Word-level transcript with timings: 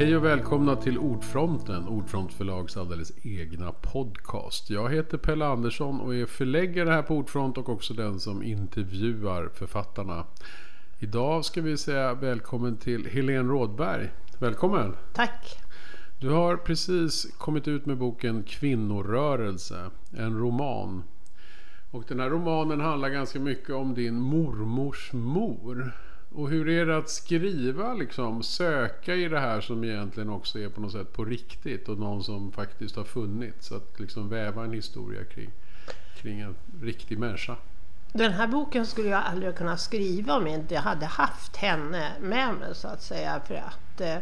Hej 0.00 0.16
och 0.16 0.24
välkomna 0.24 0.76
till 0.76 0.98
Ordfronten, 0.98 1.88
Ordfront 1.88 2.32
förlags 2.32 2.76
alldeles 2.76 3.12
egna 3.22 3.72
podcast. 3.72 4.70
Jag 4.70 4.90
heter 4.90 5.18
Pelle 5.18 5.46
Andersson 5.46 6.00
och 6.00 6.14
är 6.14 6.26
förläggare 6.26 6.90
här 6.90 7.02
på 7.02 7.16
Ordfront 7.16 7.58
och 7.58 7.68
också 7.68 7.94
den 7.94 8.20
som 8.20 8.42
intervjuar 8.42 9.48
författarna. 9.54 10.26
Idag 10.98 11.44
ska 11.44 11.62
vi 11.62 11.76
säga 11.76 12.14
välkommen 12.14 12.76
till 12.76 13.06
Helene 13.06 13.48
Rådberg. 13.48 14.10
Välkommen! 14.38 14.96
Tack! 15.12 15.58
Du 16.20 16.28
har 16.28 16.56
precis 16.56 17.26
kommit 17.38 17.68
ut 17.68 17.86
med 17.86 17.96
boken 17.98 18.42
Kvinnorörelse, 18.42 19.90
en 20.16 20.38
roman. 20.38 21.02
Och 21.90 22.04
den 22.08 22.20
här 22.20 22.30
romanen 22.30 22.80
handlar 22.80 23.08
ganska 23.08 23.40
mycket 23.40 23.70
om 23.70 23.94
din 23.94 24.20
mormors 24.20 25.12
mor. 25.12 25.92
Och 26.34 26.50
hur 26.50 26.68
är 26.68 26.86
det 26.86 26.96
att 26.96 27.10
skriva, 27.10 27.94
liksom, 27.94 28.42
söka 28.42 29.14
i 29.14 29.28
det 29.28 29.40
här 29.40 29.60
som 29.60 29.84
egentligen 29.84 30.30
också 30.30 30.58
är 30.58 30.68
på 30.68 30.80
något 30.80 30.92
sätt 30.92 31.12
på 31.12 31.24
riktigt 31.24 31.88
och 31.88 31.98
någon 31.98 32.24
som 32.24 32.52
faktiskt 32.52 32.96
har 32.96 33.04
funnits? 33.04 33.72
Att 33.72 34.00
liksom 34.00 34.28
väva 34.28 34.64
en 34.64 34.72
historia 34.72 35.24
kring, 35.24 35.50
kring 36.16 36.40
en 36.40 36.54
riktig 36.82 37.18
människa. 37.18 37.56
Den 38.12 38.32
här 38.32 38.46
boken 38.46 38.86
skulle 38.86 39.08
jag 39.08 39.22
aldrig 39.24 39.56
kunna 39.56 39.76
skriva 39.76 40.36
om 40.36 40.46
inte 40.46 40.74
jag 40.74 40.82
hade 40.82 41.06
haft 41.06 41.56
henne 41.56 42.12
med 42.20 42.54
mig 42.54 42.74
så 42.74 42.88
att 42.88 43.02
säga. 43.02 43.40
För 43.46 43.54
att 43.54 44.00
eh, 44.00 44.16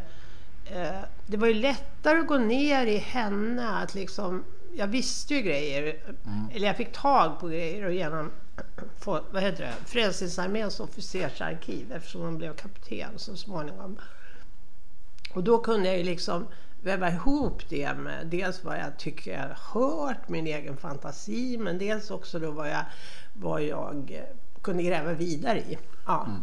det 1.27 1.37
var 1.37 1.47
ju 1.47 1.55
lättare 1.55 2.19
att 2.19 2.27
gå 2.27 2.38
ner 2.38 2.87
i 2.87 2.97
henne. 2.97 3.69
Att 3.69 3.95
liksom, 3.95 4.45
jag 4.75 4.87
visste 4.87 5.35
ju 5.35 5.41
grejer, 5.41 5.83
mm. 5.83 6.49
eller 6.52 6.66
jag 6.66 6.77
fick 6.77 6.93
tag 6.93 7.41
på 7.41 7.49
grejer 7.49 7.85
och 7.85 7.93
genom 7.93 8.30
vad 9.05 9.43
heter 9.43 9.65
det, 9.65 9.75
Frälsningsarméns 9.87 10.80
officersarkiv 10.80 11.93
eftersom 11.93 12.21
hon 12.21 12.38
blev 12.38 12.55
kapten 12.55 13.10
så 13.16 13.37
småningom. 13.37 13.99
Och 15.35 15.45
då 15.45 15.59
kunde 15.59 15.88
jag 15.88 15.99
ju 15.99 16.05
liksom 16.05 16.46
väva 16.82 17.10
ihop 17.10 17.63
det 17.69 17.95
med 17.95 18.27
dels 18.27 18.65
vad 18.65 18.79
jag 18.79 18.99
tycker 18.99 19.32
jag 19.32 19.80
hört, 19.80 20.29
min 20.29 20.47
egen 20.47 20.77
fantasi, 20.77 21.59
men 21.59 21.79
dels 21.79 22.10
också 22.10 22.38
då 22.38 22.51
vad 22.51 22.71
jag, 22.71 22.85
vad 23.32 23.63
jag 23.63 24.24
kunde 24.63 24.82
gräva 24.82 25.13
vidare 25.13 25.59
i. 25.59 25.79
Ja. 26.07 26.27
Mm. 26.27 26.43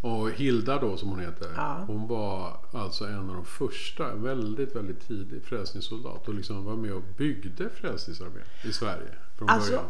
Och 0.00 0.30
Hilda 0.30 0.78
då 0.78 0.96
som 0.96 1.08
hon 1.08 1.20
heter, 1.20 1.48
ja. 1.56 1.84
hon 1.86 2.06
var 2.06 2.56
alltså 2.72 3.04
en 3.04 3.30
av 3.30 3.34
de 3.34 3.44
första, 3.44 4.14
väldigt, 4.14 4.76
väldigt 4.76 5.08
tidig 5.08 5.44
frälsningssoldat 5.44 6.28
och 6.28 6.34
liksom 6.34 6.64
var 6.64 6.76
med 6.76 6.92
och 6.92 7.02
byggde 7.16 7.68
Frälsningsarmén 7.68 8.44
i 8.64 8.72
Sverige 8.72 9.08
från 9.38 9.48
alltså, 9.48 9.70
början. 9.70 9.84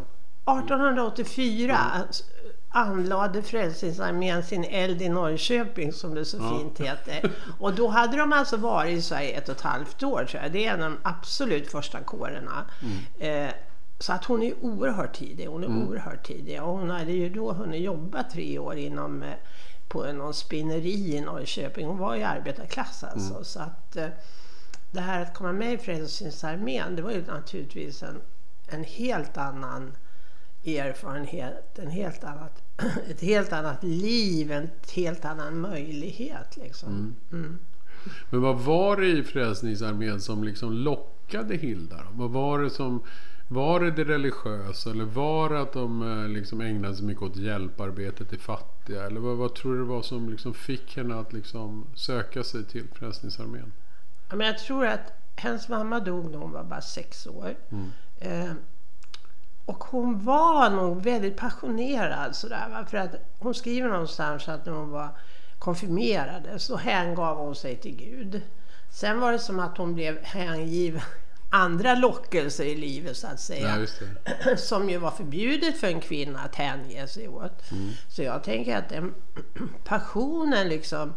1884 0.47 1.79
mm. 1.95 2.07
anlade 2.69 3.43
Frälsningsarmén 3.43 4.43
sin 4.43 4.65
eld 4.65 5.03
i 5.03 5.09
Norrköping 5.09 5.93
som 5.93 6.15
det 6.15 6.25
så 6.25 6.37
ja. 6.37 6.59
fint 6.59 6.81
heter. 6.81 7.31
Och 7.59 7.75
då 7.75 7.89
hade 7.89 8.17
de 8.17 8.33
alltså 8.33 8.57
varit 8.57 8.99
i 8.99 9.03
Sverige 9.03 9.31
ett 9.31 9.49
och 9.49 9.55
ett 9.55 9.61
halvt 9.61 10.03
år 10.03 10.25
tror 10.25 10.43
jag. 10.43 10.53
Det 10.53 10.67
är 10.67 10.75
en 10.75 10.83
av 10.83 10.91
de 10.91 10.99
absolut 11.03 11.71
första 11.71 12.01
kårerna. 12.01 12.65
Mm. 12.83 13.47
Eh, 13.49 13.55
så 13.99 14.13
att 14.13 14.25
hon 14.25 14.43
är 14.43 14.55
oerhört 14.61 15.17
tidig. 15.17 15.47
Hon 15.47 15.63
är 15.63 15.69
mm. 15.69 15.89
oerhört 15.89 16.27
tidig. 16.27 16.63
Och 16.63 16.79
hon 16.79 16.91
hade 16.91 17.13
ju 17.13 17.29
då 17.29 17.53
hunnit 17.53 17.83
jobba 17.83 18.23
tre 18.23 18.59
år 18.59 18.77
inom 18.77 19.23
eh, 19.23 19.35
på 19.89 20.13
någon 20.13 20.35
spinneri 20.35 21.17
i 21.17 21.21
Norrköping. 21.21 21.87
Hon 21.87 21.99
var 21.99 22.17
i 22.17 22.25
arbetarklass 22.25 23.05
alltså. 23.05 23.33
Mm. 23.33 23.45
Så 23.45 23.61
att 23.61 23.97
eh, 23.97 24.09
det 24.91 25.01
här 25.01 25.23
att 25.23 25.35
komma 25.35 25.53
med 25.53 25.73
i 25.73 25.79
Frälsningsarmén 25.79 26.97
det 26.97 27.03
var 27.03 27.11
ju 27.11 27.27
naturligtvis 27.27 28.03
en, 28.03 28.21
en 28.69 28.85
helt 28.85 29.37
annan 29.37 29.93
erfarenhet, 30.67 31.79
en 31.79 31.91
helt 31.91 32.25
annat, 32.25 32.63
ett 33.11 33.21
helt 33.21 33.53
annat 33.53 33.83
liv, 33.83 34.53
en 34.53 34.71
helt 34.95 35.25
annan 35.25 35.61
möjlighet. 35.61 36.57
Liksom. 36.57 36.89
Mm. 36.89 37.15
Mm. 37.33 37.59
Men 38.31 38.41
vad 38.41 38.61
var 38.61 38.97
det 38.97 39.07
i 39.07 39.23
Frälsningsarmén 39.23 40.21
som 40.21 40.45
liksom 40.45 40.73
lockade 40.73 41.57
Hilda? 41.57 41.97
Då? 41.97 42.09
Vad 42.13 42.31
var 42.31 42.63
det 42.63 42.71
som 42.71 43.03
var 43.49 43.81
det 43.81 43.91
det 43.91 44.05
religiösa 44.05 44.91
eller 44.91 45.05
var 45.05 45.51
det 45.51 45.61
att 45.61 45.73
de 45.73 46.03
eh, 46.03 46.29
liksom 46.29 46.61
ägnade 46.61 46.97
sig 46.97 47.07
mycket 47.07 47.23
åt 47.23 47.37
hjälparbete 47.37 48.25
till 48.25 48.39
fattiga? 48.39 49.07
Eller 49.07 49.21
vad, 49.21 49.37
vad 49.37 49.55
tror 49.55 49.73
du 49.73 49.79
det 49.79 49.85
var 49.85 50.03
som 50.03 50.31
liksom 50.31 50.55
fick 50.55 50.97
henne 50.97 51.15
att 51.21 51.33
liksom 51.33 51.87
söka 51.95 52.45
sig 52.45 52.65
till 52.65 52.85
Frälsningsarmén? 52.93 53.73
Ja, 54.29 54.37
men 54.37 54.47
jag 54.47 54.59
tror 54.59 54.87
att 54.87 55.13
hennes 55.37 55.69
mamma 55.69 56.01
dog 56.01 56.31
när 56.31 56.39
hon 56.39 56.53
var 56.53 56.65
bara 56.65 56.81
sex 56.81 57.27
år. 57.27 57.55
Mm. 57.71 57.93
Eh, 58.21 58.53
och 59.67 59.85
hon 59.85 60.25
var 60.25 60.71
nog 60.71 61.03
väldigt 61.03 61.37
passionerad 61.37 62.37
sådär. 62.37 62.69
Va? 62.71 62.87
För 62.91 62.97
att 62.97 63.15
hon 63.39 63.55
skriver 63.55 63.89
någonstans 63.89 64.49
att 64.49 64.67
när 64.67 64.73
hon 64.73 64.91
var 64.91 65.09
konfirmerad 65.59 66.49
så 66.57 66.77
hängav 66.77 67.37
hon 67.37 67.55
sig 67.55 67.77
till 67.77 67.97
Gud. 67.97 68.43
Sen 68.91 69.21
var 69.21 69.33
det 69.33 69.39
som 69.39 69.61
att 69.61 69.79
hon 69.79 69.95
blev 69.95 70.25
hängiven 70.25 71.03
andra 71.51 71.95
lockelser 71.95 72.65
i 72.65 72.75
livet 72.75 73.17
så 73.17 73.27
att 73.27 73.41
säga. 73.41 73.87
Ja, 74.45 74.57
som 74.57 74.91
ju 74.91 74.99
var 74.99 75.11
förbjudet 75.11 75.81
för 75.81 75.87
en 75.87 76.01
kvinna 76.01 76.41
att 76.41 76.55
hänge 76.55 77.07
sig 77.07 77.29
åt. 77.29 77.71
Mm. 77.71 77.91
Så 78.09 78.23
jag 78.23 78.45
tänker 78.45 78.77
att 78.77 78.89
den 78.89 79.15
passionen 79.85 80.69
liksom 80.69 81.15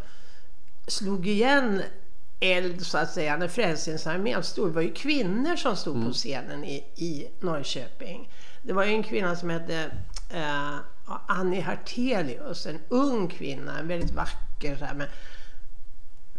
slog 0.88 1.28
igen 1.28 1.82
eld 2.40 2.86
så 2.86 2.98
att 2.98 3.12
säga 3.12 3.38
när 3.38 3.48
Frälsningsarmén 3.48 4.44
stod. 4.44 4.70
Det 4.70 4.74
var 4.74 4.82
ju 4.82 4.94
kvinnor 4.94 5.56
som 5.56 5.76
stod 5.76 5.96
mm. 5.96 6.08
på 6.08 6.14
scenen 6.14 6.64
i, 6.64 6.86
i 6.96 7.28
Norrköping. 7.40 8.30
Det 8.62 8.74
var 8.74 8.84
ju 8.84 8.92
en 8.92 9.04
kvinna 9.04 9.36
som 9.36 9.50
hette 9.50 9.92
eh, 10.30 10.76
Annie 11.28 11.62
Hartelius, 11.62 12.66
en 12.66 12.80
ung 12.90 13.28
kvinna, 13.28 13.80
en 13.80 13.88
väldigt 13.88 14.12
vacker 14.12 14.76
så 14.76 14.86
här, 14.86 14.94
med 14.94 15.08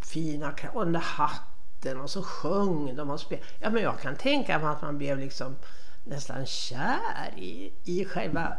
fina 0.01 0.55
under 0.75 1.01
hatten 1.01 2.01
och 2.01 2.11
så 2.11 2.23
sjöng 2.23 2.97
de 2.97 3.11
och 3.11 3.21
spelade. 3.21 3.47
Ja 3.59 3.71
men 3.71 3.83
jag 3.83 4.01
kan 4.01 4.17
tänka 4.17 4.59
mig 4.59 4.69
att 4.69 4.83
man 4.83 4.99
blev 4.99 5.19
liksom 5.19 5.57
nästan 6.05 6.47
kär 6.47 7.35
i, 7.37 7.73
i 7.85 8.05
själva 8.05 8.57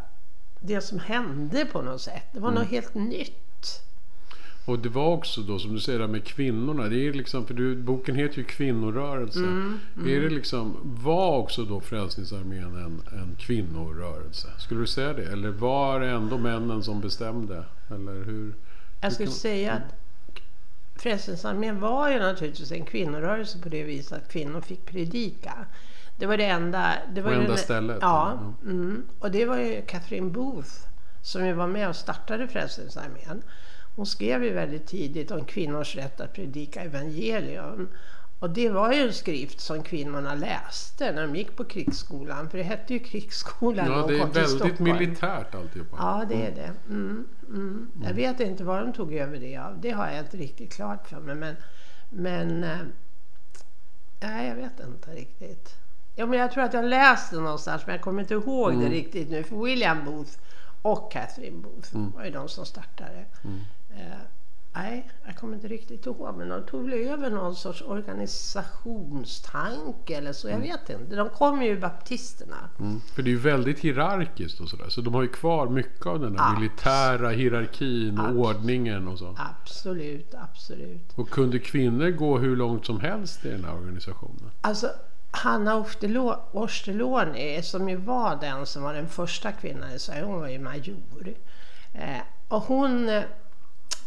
det 0.59 0.81
som 0.81 1.00
hände 1.00 1.66
på 1.66 1.81
något 1.81 2.02
sätt. 2.02 2.23
Det 2.31 2.40
var 2.40 2.50
mm. 2.50 2.62
något 2.62 2.72
helt 2.72 2.94
nytt. 2.94 3.81
Och 4.66 4.79
det 4.79 4.89
var 4.89 5.07
också 5.07 5.41
då 5.41 5.59
som 5.59 5.73
du 5.73 5.79
säger 5.79 6.07
med 6.07 6.25
kvinnorna. 6.25 6.88
Det 6.88 7.07
är 7.07 7.13
liksom, 7.13 7.45
för 7.45 7.53
du, 7.53 7.75
boken 7.75 8.16
heter 8.16 8.38
ju 8.38 8.44
Kvinnorörelse. 8.44 9.39
Mm, 9.39 9.79
mm. 9.95 10.09
Är 10.09 10.22
det 10.22 10.29
liksom, 10.29 10.77
var 11.03 11.38
också 11.38 11.63
då 11.63 11.81
Frälsningsarmén 11.81 12.75
en, 12.75 13.19
en 13.19 13.35
kvinnorörelse? 13.39 14.47
Skulle 14.57 14.79
du 14.79 14.88
säga 14.88 15.13
det? 15.13 15.23
Eller 15.23 15.49
var 15.49 15.99
det 15.99 16.09
ändå 16.09 16.38
männen 16.38 16.83
som 16.83 17.01
bestämde? 17.01 17.63
Eller 17.89 18.23
hur? 18.23 18.53
Jag 19.01 19.13
skulle 19.13 19.27
kan, 19.27 19.35
säga 19.35 19.73
att 19.73 19.95
Frälsningsarmén 21.01 21.79
var 21.79 22.09
ju 22.09 22.19
naturligtvis 22.19 22.72
en 22.72 22.85
kvinnorörelse 22.85 23.59
på 23.59 23.69
det 23.69 23.83
viset 23.83 24.17
att 24.17 24.31
kvinnor 24.31 24.61
fick 24.61 24.85
predika. 24.85 25.53
Det 26.17 26.25
var 26.25 26.38
det 26.38 26.45
enda... 26.45 26.93
Det 27.13 27.22
var 27.22 27.31
enda 27.31 27.47
den, 27.47 27.57
stället? 27.57 27.97
Ja. 28.01 28.39
Mm, 28.63 29.03
och 29.19 29.31
det 29.31 29.45
var 29.45 29.57
ju 29.57 29.81
Catherine 29.81 30.29
Booth 30.29 30.72
som 31.22 31.45
ju 31.45 31.53
var 31.53 31.67
med 31.67 31.89
och 31.89 31.95
startade 31.95 32.47
Frälsningsarmén. 32.47 33.43
Hon 33.96 34.06
skrev 34.06 34.44
ju 34.44 34.53
väldigt 34.53 34.88
tidigt 34.88 35.31
om 35.31 35.46
kvinnors 35.46 35.96
rätt 35.96 36.22
att 36.22 36.34
predika 36.34 36.81
evangelium. 36.81 37.90
Och 38.40 38.50
det 38.50 38.69
var 38.69 38.94
ju 38.94 39.02
en 39.02 39.13
skrift 39.13 39.59
som 39.59 39.84
kvinnorna 39.84 40.35
läste 40.35 41.12
när 41.12 41.22
de 41.22 41.35
gick 41.35 41.56
på 41.56 41.63
krigsskolan. 41.63 42.50
För 42.50 42.57
det 42.57 42.63
hette 42.63 42.94
ju 42.94 43.00
krigsskolan 43.00 43.88
Ja, 43.88 44.07
det 44.07 44.19
är 44.19 44.25
väldigt 44.25 44.79
militärt 44.79 45.56
alltihopa. 45.56 45.97
Ja, 46.00 46.25
det 46.29 46.46
är 46.46 46.52
det. 46.52 46.74
Mm, 46.90 47.28
mm. 47.47 47.91
Jag 48.03 48.13
vet 48.13 48.40
inte 48.40 48.63
vad 48.63 48.79
de 48.79 48.94
tog 48.94 49.13
över 49.13 49.38
det 49.38 49.57
av. 49.57 49.81
Det 49.81 49.91
har 49.91 50.08
jag 50.08 50.19
inte 50.19 50.38
riktigt 50.38 50.73
klart 50.73 51.08
för 51.08 51.19
mig. 51.19 51.35
Men, 51.35 51.56
men 52.09 52.63
äh, 52.63 52.78
nej, 54.19 54.47
jag 54.47 54.56
vet 54.56 54.79
inte 54.79 55.12
riktigt. 55.12 55.75
Ja, 56.16 56.25
men 56.25 56.40
jag 56.40 56.52
tror 56.52 56.63
att 56.63 56.73
jag 56.73 56.85
läste 56.85 57.35
någonstans, 57.35 57.84
men 57.85 57.96
jag 57.96 58.03
kommer 58.03 58.22
inte 58.22 58.34
ihåg 58.34 58.73
mm. 58.73 58.84
det 58.84 58.90
riktigt 58.90 59.29
nu. 59.29 59.44
För 59.44 59.56
William 59.56 60.06
Booth 60.06 60.32
och 60.82 61.11
Catherine 61.11 61.58
Booth 61.58 61.96
mm. 61.96 62.11
var 62.11 62.26
ju 62.26 62.32
de 62.32 62.49
som 62.49 62.66
startade. 62.66 63.26
Eh, 63.97 64.03
nej, 64.73 65.11
jag 65.26 65.38
kommer 65.38 65.55
inte 65.55 65.67
riktigt 65.67 66.05
ihåg. 66.05 66.38
Men 66.38 66.49
de 66.49 66.66
tog 66.66 66.90
väl 66.90 66.93
över 66.93 67.29
någon 67.29 67.55
sorts 67.55 67.82
organisationstanke 67.82 70.17
eller 70.17 70.34
så. 70.34 70.47
Jag 70.47 70.55
mm. 70.55 70.67
vet 70.67 70.90
inte. 70.90 71.16
De 71.16 71.29
kom 71.29 71.64
ju 71.64 71.79
baptisterna. 71.79 72.70
Mm. 72.79 73.02
För 73.16 73.23
det 73.23 73.29
är 73.29 73.32
ju 73.32 73.40
väldigt 73.40 73.79
hierarkiskt 73.79 74.59
och 74.59 74.70
sådär. 74.70 74.90
Så 74.90 75.02
de 75.02 75.14
har 75.14 75.22
ju 75.22 75.28
kvar 75.28 75.70
mycket 75.70 76.05
av 76.05 76.20
den 76.20 76.40
här 76.40 76.59
militära 76.59 77.29
hierarkin 77.29 78.20
och 78.20 78.26
absolut. 78.26 78.46
ordningen 78.46 79.08
och 79.08 79.20
så. 79.20 79.35
Absolut, 79.38 80.34
absolut. 80.34 81.14
Och 81.16 81.29
kunde 81.29 81.59
kvinnor 81.59 82.09
gå 82.09 82.37
hur 82.37 82.55
långt 82.55 82.85
som 82.85 82.99
helst 82.99 83.46
i 83.46 83.49
den 83.49 83.66
här 83.66 83.76
organisationen? 83.76 84.52
Alltså, 84.61 84.87
Hanna 85.32 85.85
Osterloni, 86.52 87.61
som 87.64 87.90
ju 87.90 87.96
var 87.96 88.37
den 88.41 88.66
som 88.66 88.84
var 88.84 88.94
den 88.94 89.08
första 89.08 89.52
kvinnan 89.52 89.91
i 89.91 89.99
Sverige, 89.99 90.23
hon 90.23 90.40
var 90.40 90.47
ju 90.47 90.59
major. 90.59 90.96
Eh, 91.94 92.22
och 92.47 92.61
hon 92.61 93.09
eh, 93.09 93.23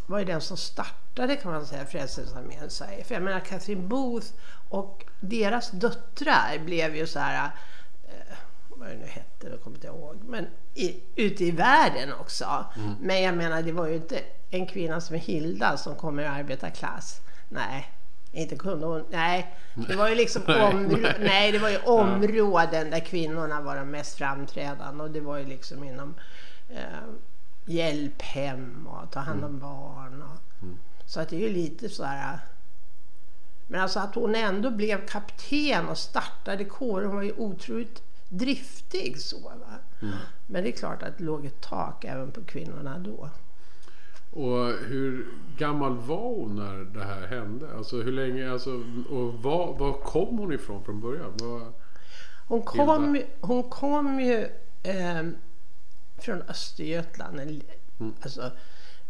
var 0.07 0.19
ju 0.19 0.25
den 0.25 0.41
som 0.41 0.57
startade 0.57 1.37
kan 1.37 1.53
man 1.53 1.67
säga 1.67 1.87
Frälsningsarmén 1.87 2.65
i 2.67 2.71
Sverige. 2.71 3.05
För 3.05 3.15
jag 3.15 3.23
menar 3.23 3.41
Catherine 3.41 3.83
Booth 3.83 4.27
och 4.69 5.05
deras 5.21 5.71
döttrar 5.71 6.59
blev 6.65 6.97
ju 6.97 7.07
så 7.07 7.19
här, 7.19 7.51
eh, 8.09 8.37
vad 8.69 8.89
det 8.89 8.95
nu 8.97 9.07
hette, 9.07 9.49
jag 9.49 9.61
kommer 9.63 9.77
inte 9.77 9.87
ihåg, 9.87 10.17
men 10.25 10.47
i, 10.75 11.01
ute 11.17 11.45
i 11.45 11.51
världen 11.51 12.13
också. 12.21 12.65
Mm. 12.77 12.95
Men 13.01 13.23
jag 13.23 13.35
menar 13.37 13.63
det 13.63 13.73
var 13.73 13.87
ju 13.87 13.95
inte 13.95 14.21
en 14.51 14.67
kvinna 14.67 15.01
som 15.01 15.17
Hilda 15.17 15.77
som 15.77 15.97
kommer 15.97 16.23
ur 16.23 16.27
arbetarklass. 16.29 17.21
Nej, 17.49 17.93
inte 18.33 18.57
kunde 18.57 18.87
hon, 18.87 19.05
nej. 19.11 19.55
Det 19.89 19.97
var 19.97 20.09
ju 20.09 20.15
liksom 20.15 20.43
områ- 20.47 21.15
nej, 21.21 21.53
det 21.53 21.59
var 21.59 21.69
ju 21.71 21.79
områden 21.79 22.91
där 22.91 23.01
kvinnorna 23.01 23.61
var 23.61 23.77
de 23.77 23.91
mest 23.91 24.19
framträdande 24.19 25.05
och 25.05 25.11
det 25.11 25.21
var 25.21 25.37
ju 25.39 25.45
liksom 25.47 25.85
inom 25.85 26.15
eh, 26.69 26.85
hjälphem 27.65 28.87
och 28.87 29.11
ta 29.11 29.21
hand 29.21 29.45
om 29.45 29.59
barn. 29.59 30.23
Och, 30.23 30.69
Så 31.07 31.21
att 31.21 31.29
det 31.29 31.37
är 31.37 31.41
ju 31.41 31.49
lite 31.55 31.89
så 31.89 32.05
här. 32.05 32.39
Men 33.67 33.81
alltså 33.81 33.99
att 34.01 34.15
hon 34.15 34.35
ändå 34.35 34.71
blev 34.71 35.07
kapten 35.07 35.89
och 35.89 35.99
startade 35.99 36.65
kåren. 36.65 37.07
Hon 37.07 37.17
var 37.17 37.23
ju 37.23 37.33
otroligt 37.37 38.03
driftig 38.29 39.21
så. 39.21 39.41
Va? 39.41 40.09
Men 40.47 40.63
det 40.65 40.69
är 40.69 40.73
klart 40.77 41.03
att 41.03 41.19
det 41.19 41.25
låg 41.25 41.47
ett 41.47 41.61
tak 41.61 42.05
även 42.05 42.33
på 42.33 42.45
kvinnorna 42.45 42.99
då. 42.99 43.29
Och 44.31 44.69
hur 44.69 45.27
gammal 45.59 45.99
var 45.99 46.29
hon 46.29 46.57
när 46.57 46.85
det 46.85 47.05
här 47.05 47.27
hände? 47.27 47.77
Alltså 47.77 47.97
hur 48.03 48.13
länge, 48.13 48.53
alltså, 48.53 48.71
och 49.11 49.35
var, 49.43 49.79
var 49.79 49.93
kom 49.93 50.39
hon 50.39 50.53
ifrån 50.53 50.85
från 50.85 51.01
början? 51.01 51.33
Var, 51.37 51.73
Hon 52.49 52.63
kom, 52.63 53.23
hon 53.41 53.63
kom 53.63 54.21
ju 54.21 54.49
ehm, 54.83 55.37
från 56.19 56.43
Östergötland. 56.43 57.41
en- 57.41 57.63
Alltså, 58.23 58.51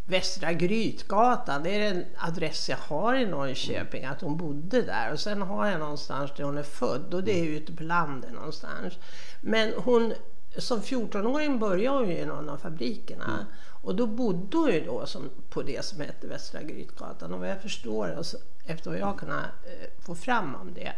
Västra 0.06 0.52
Grytgatan, 0.52 1.62
det 1.62 1.70
är 1.70 1.94
den 1.94 2.04
adress 2.18 2.68
jag 2.68 2.76
har 2.76 3.14
i 3.14 3.26
Norrköping, 3.26 4.04
att 4.04 4.20
hon 4.20 4.36
bodde 4.36 4.82
där. 4.82 5.12
Och 5.12 5.20
sen 5.20 5.42
har 5.42 5.66
jag 5.66 5.80
någonstans 5.80 6.30
där 6.36 6.44
hon 6.44 6.58
är 6.58 6.62
född 6.62 7.14
och 7.14 7.24
det 7.24 7.40
är 7.40 7.44
ute 7.44 7.72
på 7.72 7.82
landet 7.82 8.32
någonstans. 8.32 8.94
Men 9.40 9.72
hon, 9.76 10.14
som 10.58 10.82
14-åring 10.82 11.58
började 11.58 11.98
hon 11.98 12.08
ju 12.08 12.18
i 12.18 12.26
någon 12.26 12.48
av 12.48 12.56
fabrikerna. 12.56 13.46
Och 13.84 13.94
då 13.94 14.06
bodde 14.06 14.56
hon 14.56 14.72
ju 14.72 14.84
då 14.84 15.06
som, 15.06 15.30
på 15.50 15.62
det 15.62 15.84
som 15.84 16.00
hette 16.00 16.26
Västra 16.26 16.62
Grytgatan. 16.62 17.34
Och 17.34 17.40
vad 17.40 17.50
jag 17.50 17.62
förstår, 17.62 18.18
och 18.18 18.26
så, 18.26 18.36
efter 18.66 18.90
vad 18.90 18.98
jag 18.98 19.18
kunnat 19.18 19.44
eh, 19.44 20.04
få 20.04 20.14
fram 20.14 20.54
om 20.54 20.74
det, 20.74 20.92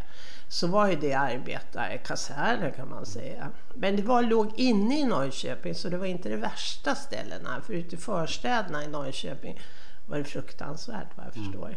så 0.47 0.67
var 0.67 0.89
ju 0.89 0.95
det 0.95 1.13
arbetarkaserner 1.13 2.71
kan 2.71 2.89
man 2.89 3.05
säga. 3.05 3.49
Men 3.75 3.95
det 3.95 4.01
var, 4.01 4.23
låg 4.23 4.51
inne 4.55 4.99
i 4.99 5.03
Norrköping 5.03 5.75
så 5.75 5.89
det 5.89 5.97
var 5.97 6.05
inte 6.05 6.29
de 6.29 6.37
värsta 6.37 6.95
ställena. 6.95 7.61
För 7.61 7.73
ute 7.73 7.95
i 7.95 7.97
förstäderna 7.97 8.83
i 8.83 8.87
Norrköping 8.87 9.59
var 10.05 10.17
det 10.17 10.23
fruktansvärt 10.23 11.07
vad 11.15 11.25
jag 11.25 11.33
förstår. 11.33 11.75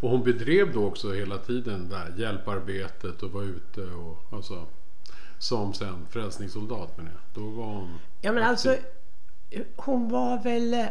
och 0.00 0.10
hon 0.10 0.22
bedrev 0.24 0.72
då 0.72 0.86
också 0.86 1.12
hela 1.12 1.38
tiden 1.38 1.88
där 1.88 2.14
hjälparbetet 2.16 3.22
och 3.22 3.30
var 3.30 3.42
ute 3.42 3.80
och 3.80 4.32
alltså 4.32 4.66
som 5.38 5.74
sen 5.74 6.06
frälsningssoldat 6.10 6.96
menar 6.96 7.10
jag. 7.10 7.42
Då 7.42 7.50
var 7.50 7.66
hon 7.66 7.98
Ja 8.20 8.32
men 8.32 8.42
alltså, 8.42 8.76
hon 9.76 10.08
var 10.08 10.42
väl... 10.42 10.74
eh, 10.74 10.86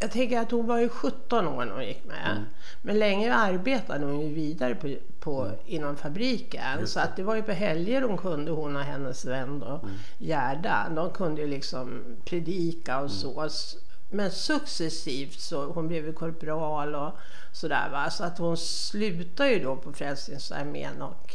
Jag 0.00 0.10
tänker 0.10 0.40
att 0.40 0.50
hon 0.50 0.66
var 0.66 0.78
ju 0.78 0.88
17 0.88 1.48
år 1.48 1.64
när 1.64 1.72
hon 1.74 1.84
gick 1.86 2.04
med. 2.04 2.44
Men 2.82 2.98
länge 2.98 3.34
arbetade 3.34 4.04
hon 4.04 4.20
ju 4.20 4.34
vidare 4.34 4.74
på, 4.74 4.94
på, 5.20 5.50
inom 5.66 5.96
fabriken. 5.96 6.86
Så 6.86 7.00
att 7.00 7.16
det 7.16 7.22
var 7.22 7.34
ju 7.36 7.42
på 7.42 7.52
helger 7.52 8.02
hon 8.02 8.18
kunde, 8.18 8.50
hon 8.50 8.76
och 8.76 8.82
hennes 8.82 9.24
vän 9.24 9.58
då, 9.60 9.80
Gerda. 10.18 10.88
De 10.96 11.10
kunde 11.10 11.40
ju 11.40 11.46
liksom 11.48 12.04
predika 12.24 13.00
och 13.00 13.10
så. 13.10 13.42
S- 13.44 13.76
Men 14.10 14.30
successivt 14.30 15.40
så, 15.40 15.64
hon 15.72 15.88
blev 15.88 16.06
ju 16.06 16.12
korpral 16.12 16.94
och 16.94 17.12
sådär 17.52 17.88
va. 17.92 18.10
Så 18.10 18.24
att 18.24 18.38
hon 18.38 18.56
slutade 18.56 19.50
ju 19.50 19.58
då 19.62 19.76
på 19.76 19.92
Frälsningsarmén 19.92 21.02
och 21.02 21.34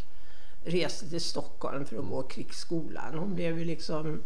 reste 0.65 1.09
till 1.09 1.21
Stockholm 1.21 1.85
för 1.85 1.97
att 1.99 2.05
gå 2.09 2.21
krigsskolan. 2.23 3.17
Hon 3.17 3.35
blev 3.35 3.59
ju 3.59 3.65
liksom 3.65 4.21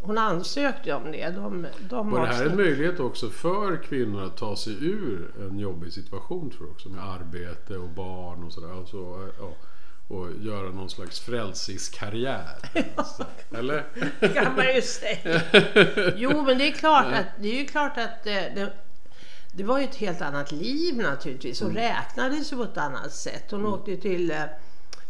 hon 0.00 0.18
ansökte 0.18 0.88
ju 0.88 0.94
om 0.94 1.12
det. 1.12 1.30
De, 1.30 1.66
de 1.80 2.10
Var 2.10 2.20
det 2.20 2.34
här 2.34 2.46
en 2.46 2.56
möjlighet 2.56 3.00
också 3.00 3.28
för 3.28 3.76
kvinnor 3.76 4.22
att 4.22 4.36
ta 4.36 4.56
sig 4.56 4.72
ur 4.72 5.30
en 5.40 5.58
jobbig 5.58 5.92
situation 5.92 6.50
tror 6.50 6.66
du 6.66 6.70
också 6.70 6.88
med 6.88 7.04
arbete 7.04 7.76
och 7.76 7.88
barn 7.88 8.44
och 8.44 8.52
sådär. 8.52 8.72
Och, 8.72 8.88
så, 8.88 9.28
ja, 9.38 9.52
och 10.08 10.28
göra 10.40 10.70
någon 10.70 10.90
slags 10.90 11.20
frälsningskarriär. 11.20 12.58
Eller? 13.56 13.84
Det 14.20 14.28
kan 14.28 14.56
man 14.56 14.74
ju 14.74 14.82
säga. 14.82 15.40
Jo, 16.16 16.42
men 16.42 16.58
det 16.58 16.68
är 16.68 16.72
klart 16.72 17.06
att 17.12 17.26
det 17.40 17.48
är 17.48 17.60
ju 17.60 17.66
klart 17.66 17.98
att 17.98 18.26
eh, 18.26 18.32
det, 18.32 18.72
det 19.52 19.64
var 19.64 19.78
ju 19.78 19.84
ett 19.84 19.96
helt 19.96 20.22
annat 20.22 20.52
liv 20.52 20.96
naturligtvis. 20.96 21.60
Hon 21.60 21.74
räknades 21.74 22.52
ju 22.52 22.56
på 22.56 22.62
ett 22.62 22.78
annat 22.78 23.12
sätt. 23.12 23.50
Hon 23.50 23.66
åkte 23.66 23.90
ju 23.90 23.96
till 23.96 24.30
eh, 24.30 24.44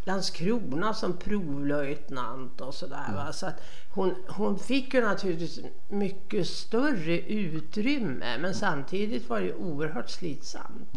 Landskrona 0.07 0.95
som 0.95 1.17
provlöjtnant 1.17 2.61
och 2.61 2.75
sådär. 2.75 3.13
Va? 3.15 3.33
Så 3.33 3.47
att 3.47 3.61
hon, 3.91 4.15
hon 4.29 4.59
fick 4.59 4.95
ju 4.95 5.01
naturligtvis 5.01 5.61
mycket 5.89 6.47
större 6.49 7.21
utrymme 7.21 8.39
men 8.39 8.55
samtidigt 8.55 9.29
var 9.29 9.41
det 9.41 9.55
oerhört 9.55 10.11
slitsamt. 10.11 10.91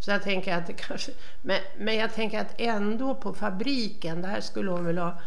Så 0.00 0.10
jag 0.10 0.22
tänker 0.22 0.56
att 0.56 0.66
det 0.66 0.72
kanske, 0.72 1.12
men, 1.42 1.58
men 1.78 1.96
jag 1.96 2.14
tänker 2.14 2.40
att 2.40 2.54
ändå 2.58 3.14
på 3.14 3.34
fabriken 3.34 4.22
där 4.22 4.40
skulle 4.40 4.70
hon 4.70 4.84
väl 4.84 4.98
ha 4.98 5.18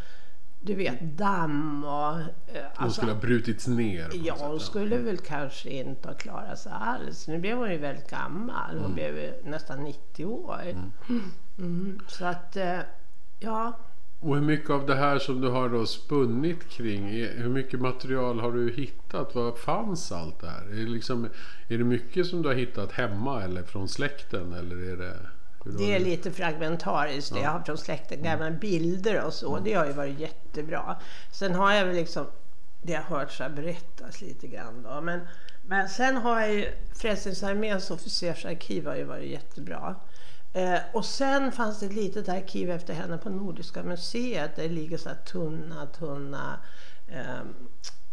du 0.62 0.76
vet 0.76 1.02
damm 1.02 1.84
och... 1.84 2.12
eh, 2.20 2.24
Hon 2.54 2.64
alltså- 2.76 2.98
skulle 3.02 3.12
ha 3.12 3.20
brutits 3.20 3.68
ner. 3.68 4.10
Ja, 4.14 4.36
sätt, 4.36 4.46
hon 4.48 4.60
skulle 4.60 4.98
väl 4.98 5.18
kanske 5.18 5.70
inte 5.70 6.08
ha 6.08 6.16
klarat 6.16 6.60
sig 6.60 6.72
alls. 6.76 7.28
Nu 7.28 7.40
blev 7.40 7.58
hon 7.58 7.72
ju 7.72 7.78
väldigt 7.78 8.10
gammal. 8.10 8.78
Hon 8.78 8.94
blev 8.94 9.18
ju 9.18 9.34
nästan 9.44 9.84
90 9.84 10.26
år. 10.26 10.62
Mm. 11.60 12.00
Så 12.08 12.26
att, 12.26 12.56
eh, 12.58 12.80
ja. 13.40 13.78
Och 14.20 14.36
hur 14.36 14.42
mycket 14.44 14.70
av 14.70 14.86
det 14.86 14.96
här 14.96 15.20
som 15.20 15.42
du 15.42 15.50
har 15.50 15.70
då 15.70 15.86
spunnit 15.86 16.70
kring, 16.70 17.08
hur 17.28 17.50
mycket 17.50 17.80
material 17.80 18.40
har 18.40 18.52
du 18.52 18.72
hittat? 18.72 19.36
Vad 19.36 19.58
fanns 19.58 20.12
allt 20.12 20.40
det 20.40 20.50
här? 20.50 20.62
Är 20.62 20.86
det, 20.86 20.90
liksom, 20.90 21.30
är 21.68 21.78
det 21.78 21.84
mycket 21.84 22.28
som 22.28 22.42
du 22.42 22.50
har 22.50 22.56
hittat 22.56 22.92
hemma 22.92 23.44
eller 23.44 23.64
från 23.64 23.90
släkten? 23.90 24.54
Eller 24.54 24.92
är 24.92 24.98
det, 24.98 25.18
Det 25.78 25.96
är 25.96 26.00
lite 26.00 26.32
fragmentariskt. 26.32 27.34
Det 27.34 27.40
jag 27.40 27.50
har 27.50 27.60
från 27.60 27.78
släkten, 27.78 28.24
gamla 28.24 28.52
bilder 28.52 29.26
och 29.26 29.34
så. 29.34 29.60
Det 29.60 29.74
har 29.74 29.86
ju 29.86 29.94
varit 29.94 30.20
jättebra. 30.20 30.96
Sen 31.32 31.56
har 31.56 31.74
jag 31.74 31.86
väl 31.86 31.96
liksom, 31.96 32.26
det 32.82 32.94
har 32.94 33.18
hört 33.18 33.32
så 33.32 33.44
här 33.44 33.50
berättas 33.50 34.22
lite 34.22 34.48
grann 34.48 34.84
då. 34.84 35.02
Men, 35.02 35.20
men 35.68 35.90
sen 35.90 36.18
har 36.18 36.42
jag 36.42 36.54
ju, 36.54 36.72
Frälsningsarméns 36.94 37.92
officersarkiv 37.92 38.88
har 38.88 38.96
ju 38.96 39.04
varit 39.04 39.30
jättebra. 39.30 39.96
Eh, 40.58 40.80
och 40.94 41.06
sen 41.06 41.52
fanns 41.52 41.80
det 41.80 41.86
ett 41.86 41.94
litet 41.94 42.30
arkiv 42.30 42.72
efter 42.72 42.94
henne 42.94 43.18
på 43.18 43.30
Nordiska 43.30 43.84
museet. 43.84 44.56
Där 44.56 44.64
det 44.64 44.70
ligger 44.70 44.98
så 44.98 45.10
här 45.10 45.16
tunna, 45.16 45.86
tunna 45.86 46.60
eh, 47.08 47.42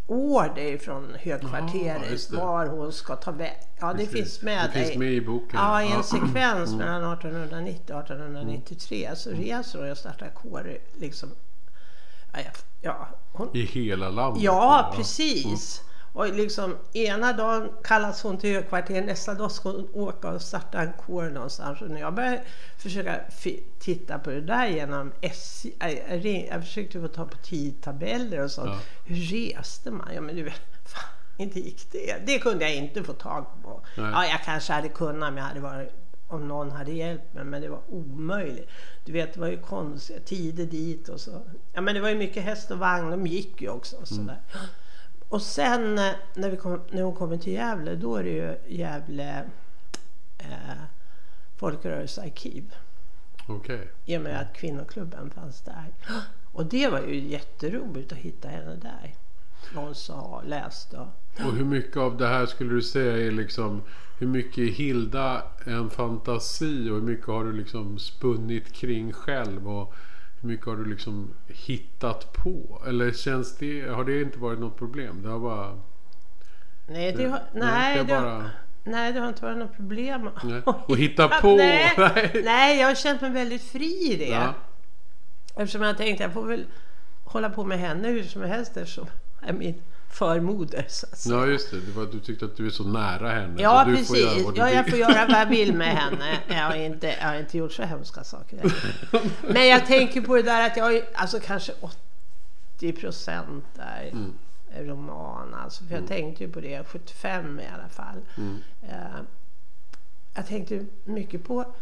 order 0.07 0.79
från 0.79 1.11
Ja, 1.13 1.19
högkvarteret. 1.31 2.31
det. 2.31 2.37
var 2.37 2.67
hon 2.67 2.93
ska 2.93 3.17
ta 3.17 3.31
väg. 3.31 3.57
Ja, 3.81 3.87
det 3.93 3.99
Precis. 3.99 4.13
finns 4.13 4.43
med. 4.43 4.71
Det 4.75 4.85
finns 4.85 4.97
med 4.99 5.13
i 5.13 5.21
boken. 5.21 5.51
Ja, 5.61 5.83
i 5.83 5.87
en 5.87 5.93
Ja. 5.93 6.03
sekvens 6.03 6.75
mellan 6.75 7.13
1890 7.13 7.95
och 7.95 8.01
1893 8.03 9.11
så 9.17 9.31
reser 9.31 9.79
hon 9.79 9.91
och 9.91 9.99
startar 9.99 10.29
kår 10.29 10.79
liksom. 10.99 11.31
Ja, 12.33 12.41
Ja, 12.83 13.09
hon, 13.33 13.49
I 13.57 13.63
hela 13.65 14.11
landet? 14.11 14.43
ja 14.43 14.93
precis. 14.97 15.83
Och 16.15 16.35
liksom 16.35 16.77
ena 16.93 17.33
dagen 17.33 17.71
kallas 17.85 18.23
hon 18.23 18.39
till 18.39 18.55
högkvarteret, 18.55 19.07
nästa 19.07 19.35
dag 19.35 19.53
ska 19.53 19.71
hon 19.71 19.89
åka 19.93 20.29
och 20.29 20.43
starta 20.43 20.81
en 20.81 20.93
kår 20.93 21.23
någonstans. 21.23 21.83
Och 21.83 21.91
när 21.91 22.01
jag 22.01 22.15
började 22.15 22.43
försöka 22.79 23.21
titta 23.79 24.19
på 24.19 24.31
det 24.31 24.41
där 24.41 24.67
genom 24.67 25.13
SJ, 25.21 25.73
jag, 25.79 25.93
jag, 26.09 26.27
jag 26.27 26.63
försökte 26.63 27.01
få 27.01 27.09
ta 27.09 27.25
på 27.25 27.37
tidtabeller 27.37 28.45
och 28.45 28.51
sånt. 28.51 28.71
Ja. 28.71 28.79
Hur 29.05 29.17
reste 29.17 29.91
man? 29.91 30.15
Ja 30.15 30.21
men 30.21 30.37
du 30.37 30.43
vet, 30.43 30.61
fan, 30.85 31.11
inte 31.37 31.61
gick 31.61 31.93
det. 31.93 32.27
Det 32.27 32.39
kunde 32.39 32.65
jag 32.65 32.75
inte 32.75 33.03
få 33.03 33.13
tag 33.13 33.47
på. 33.63 33.81
Nej. 33.97 34.11
Ja, 34.13 34.25
jag 34.25 34.43
kanske 34.45 34.73
hade 34.73 34.89
kunnat 34.89 35.29
om 35.29 35.37
jag 35.37 35.45
hade 35.45 35.61
varit 35.61 35.93
om 36.29 36.49
någon 36.49 36.71
hade 36.71 36.93
hjälpt 36.93 37.35
mig 37.35 37.45
men 37.45 37.63
det 37.63 37.69
var 37.69 37.81
omöjligt. 37.89 38.71
Du 39.05 39.13
vet 39.13 39.35
det 39.35 39.41
var 39.41 39.49
ju 39.49 39.59
konstiga 39.59 40.21
tider 40.21 40.67
dit 40.67 41.09
och 41.09 41.21
så. 41.21 41.43
Ja 41.73 41.81
men 41.81 41.95
det 41.95 42.01
var 42.01 42.09
ju 42.09 42.15
mycket 42.15 42.43
häst 42.43 42.71
och 42.71 42.79
vagn, 42.79 43.11
de 43.11 43.27
gick 43.27 43.63
ju 43.63 43.69
också 43.69 43.97
och 43.97 44.09
sådär. 44.09 44.41
Och 45.29 45.43
sen 45.43 45.99
eh, 45.99 46.13
när, 46.35 46.51
vi 46.51 46.57
kom, 46.57 46.81
när 46.91 47.03
hon 47.03 47.15
kommer 47.15 47.37
till 47.37 47.53
Gävle 47.53 47.95
då 47.95 48.17
är 48.17 48.25
det 48.25 48.31
ju 48.31 48.77
Gävle 48.77 49.45
eh, 50.39 50.83
folkrörelsearkiv. 51.57 52.75
Okej. 53.47 53.89
I 54.05 54.17
och 54.17 54.21
med 54.21 54.41
att 54.41 54.53
kvinnoklubben 54.53 55.31
fanns 55.31 55.61
där. 55.61 55.95
Och 56.53 56.67
det 56.67 56.89
var 56.89 57.01
ju 57.01 57.29
jätteroligt 57.29 58.13
att 58.13 58.19
hitta 58.19 58.49
henne 58.49 58.77
där. 58.77 59.15
Någon 59.75 59.95
sa, 59.95 60.43
läste 60.47 60.99
och... 60.99 61.09
Och 61.47 61.53
hur 61.53 61.65
mycket 61.65 61.97
av 61.97 62.17
det 62.17 62.27
här 62.27 62.47
skulle 62.47 62.75
du 62.75 62.83
säga 62.83 63.27
är 63.27 63.31
liksom 63.31 63.83
hur 64.19 64.27
mycket 64.27 64.59
är 64.59 64.73
Hilda 64.73 65.43
en 65.65 65.91
fantasi 65.91 66.91
och 66.91 66.95
hur 66.95 67.03
mycket 67.03 67.27
har 67.27 67.45
du 67.45 67.53
liksom 67.53 67.99
spunnit 67.99 68.73
kring 68.73 69.13
själv 69.13 69.69
och 69.69 69.95
hur 70.45 70.51
mycket 70.51 70.67
har 70.67 70.77
du 70.77 70.85
liksom 70.85 71.35
hittat 71.47 72.33
på? 72.33 72.83
Eller 72.87 73.13
känns 73.13 73.57
det, 73.57 73.89
har 73.89 74.05
det 74.05 74.23
inte 74.23 74.39
varit 74.39 74.59
något 74.59 74.79
problem? 74.79 75.23
Det 75.23 75.29
har 75.29 75.39
bara... 75.39 75.79
Nej, 76.87 77.13
det 77.13 77.29
har, 77.29 77.43
nej, 77.53 78.05
det, 78.05 78.15
har, 78.15 78.23
bara... 78.23 78.51
nej, 78.85 79.13
det 79.13 79.21
har 79.21 79.29
inte 79.29 79.45
varit 79.45 79.59
något 79.59 79.77
problem. 79.77 80.31
Nej. 80.43 80.63
Och 80.87 80.97
hitta 80.97 81.29
på! 81.29 81.57
Nej, 81.57 81.93
Nej. 81.99 82.43
nej, 82.45 82.81
jag 82.81 82.89
har 82.89 82.95
känt 82.95 83.21
mig 83.21 83.31
väldigt 83.31 83.63
fri 83.63 84.13
i 84.13 84.17
det. 84.17 84.29
Ja. 84.29 84.55
Eftersom 85.57 85.83
jag 85.83 85.97
tänkte 85.97 86.25
jag 86.25 86.33
får 86.33 86.47
väl 86.47 86.67
hålla 87.25 87.51
på 87.51 87.65
med 87.65 87.79
henne 87.79 88.09
hur 88.09 88.23
som 88.23 88.43
helst 88.43 88.77
eftersom 88.77 89.07
är 89.41 89.53
min 89.53 89.83
förmoder. 90.15 90.85
Så 90.89 91.07
att 91.07 91.19
säga. 91.19 91.37
Ja, 91.37 91.47
just 91.47 91.71
det. 91.71 91.81
det 91.81 91.93
var, 91.93 92.07
du 92.07 92.21
tyckte 92.21 92.45
att 92.45 92.57
du 92.57 92.67
är 92.67 92.71
så 92.71 92.85
nära 92.85 93.31
henne. 93.31 93.63
Ja, 93.63 93.85
så 93.85 93.91
du 93.91 93.97
precis. 93.97 94.09
Får 94.09 94.17
göra 94.19 94.45
vad 94.45 94.55
du 94.55 94.61
ja, 94.61 94.71
jag 94.71 94.89
får 94.91 94.99
göra 94.99 95.27
vad 95.29 95.41
jag 95.41 95.47
vill 95.47 95.75
med 95.75 95.97
henne. 95.97 96.39
Jag 96.49 96.55
har 96.55 96.77
inte, 96.77 97.07
jag 97.21 97.29
har 97.29 97.35
inte 97.35 97.59
gjort 97.59 97.73
så 97.73 97.83
hemska 97.83 98.25
saker. 98.25 98.73
Men 99.49 99.67
jag 99.69 99.87
tänker 99.87 100.21
på 100.21 100.37
det 100.37 100.43
där 100.43 100.67
att 100.67 100.77
jag 100.77 101.03
alltså 101.15 101.41
kanske 101.41 101.73
80 102.77 102.93
procent 102.93 103.65
är 103.79 104.11
Mm. 104.13 104.33
roman. 104.89 105.55
Alltså, 105.55 105.85
för 105.85 105.95
jag 105.95 106.07
tänkte 106.07 106.45
ju 106.45 106.51
på 106.53 106.61
det, 106.61 106.87
75 106.89 107.61
i 107.61 107.67
alla 107.75 107.89
fall. 107.89 108.17
Mm. 108.37 108.59
Eh, 108.83 109.21
jag 110.35 110.47
tänkte 110.47 110.85
mycket 111.05 111.45
på 111.45 111.75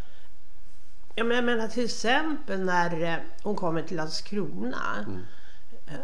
jag 1.14 1.26
menar, 1.26 1.36
jag 1.36 1.44
menar 1.44 1.68
till 1.68 1.84
exempel 1.84 2.60
när 2.60 3.02
eh, 3.02 3.16
hon 3.42 3.56
kommer 3.56 3.82
till 3.82 3.96
Landskrona. 3.96 5.04
Mm. 5.06 5.20
Eh, 5.86 5.94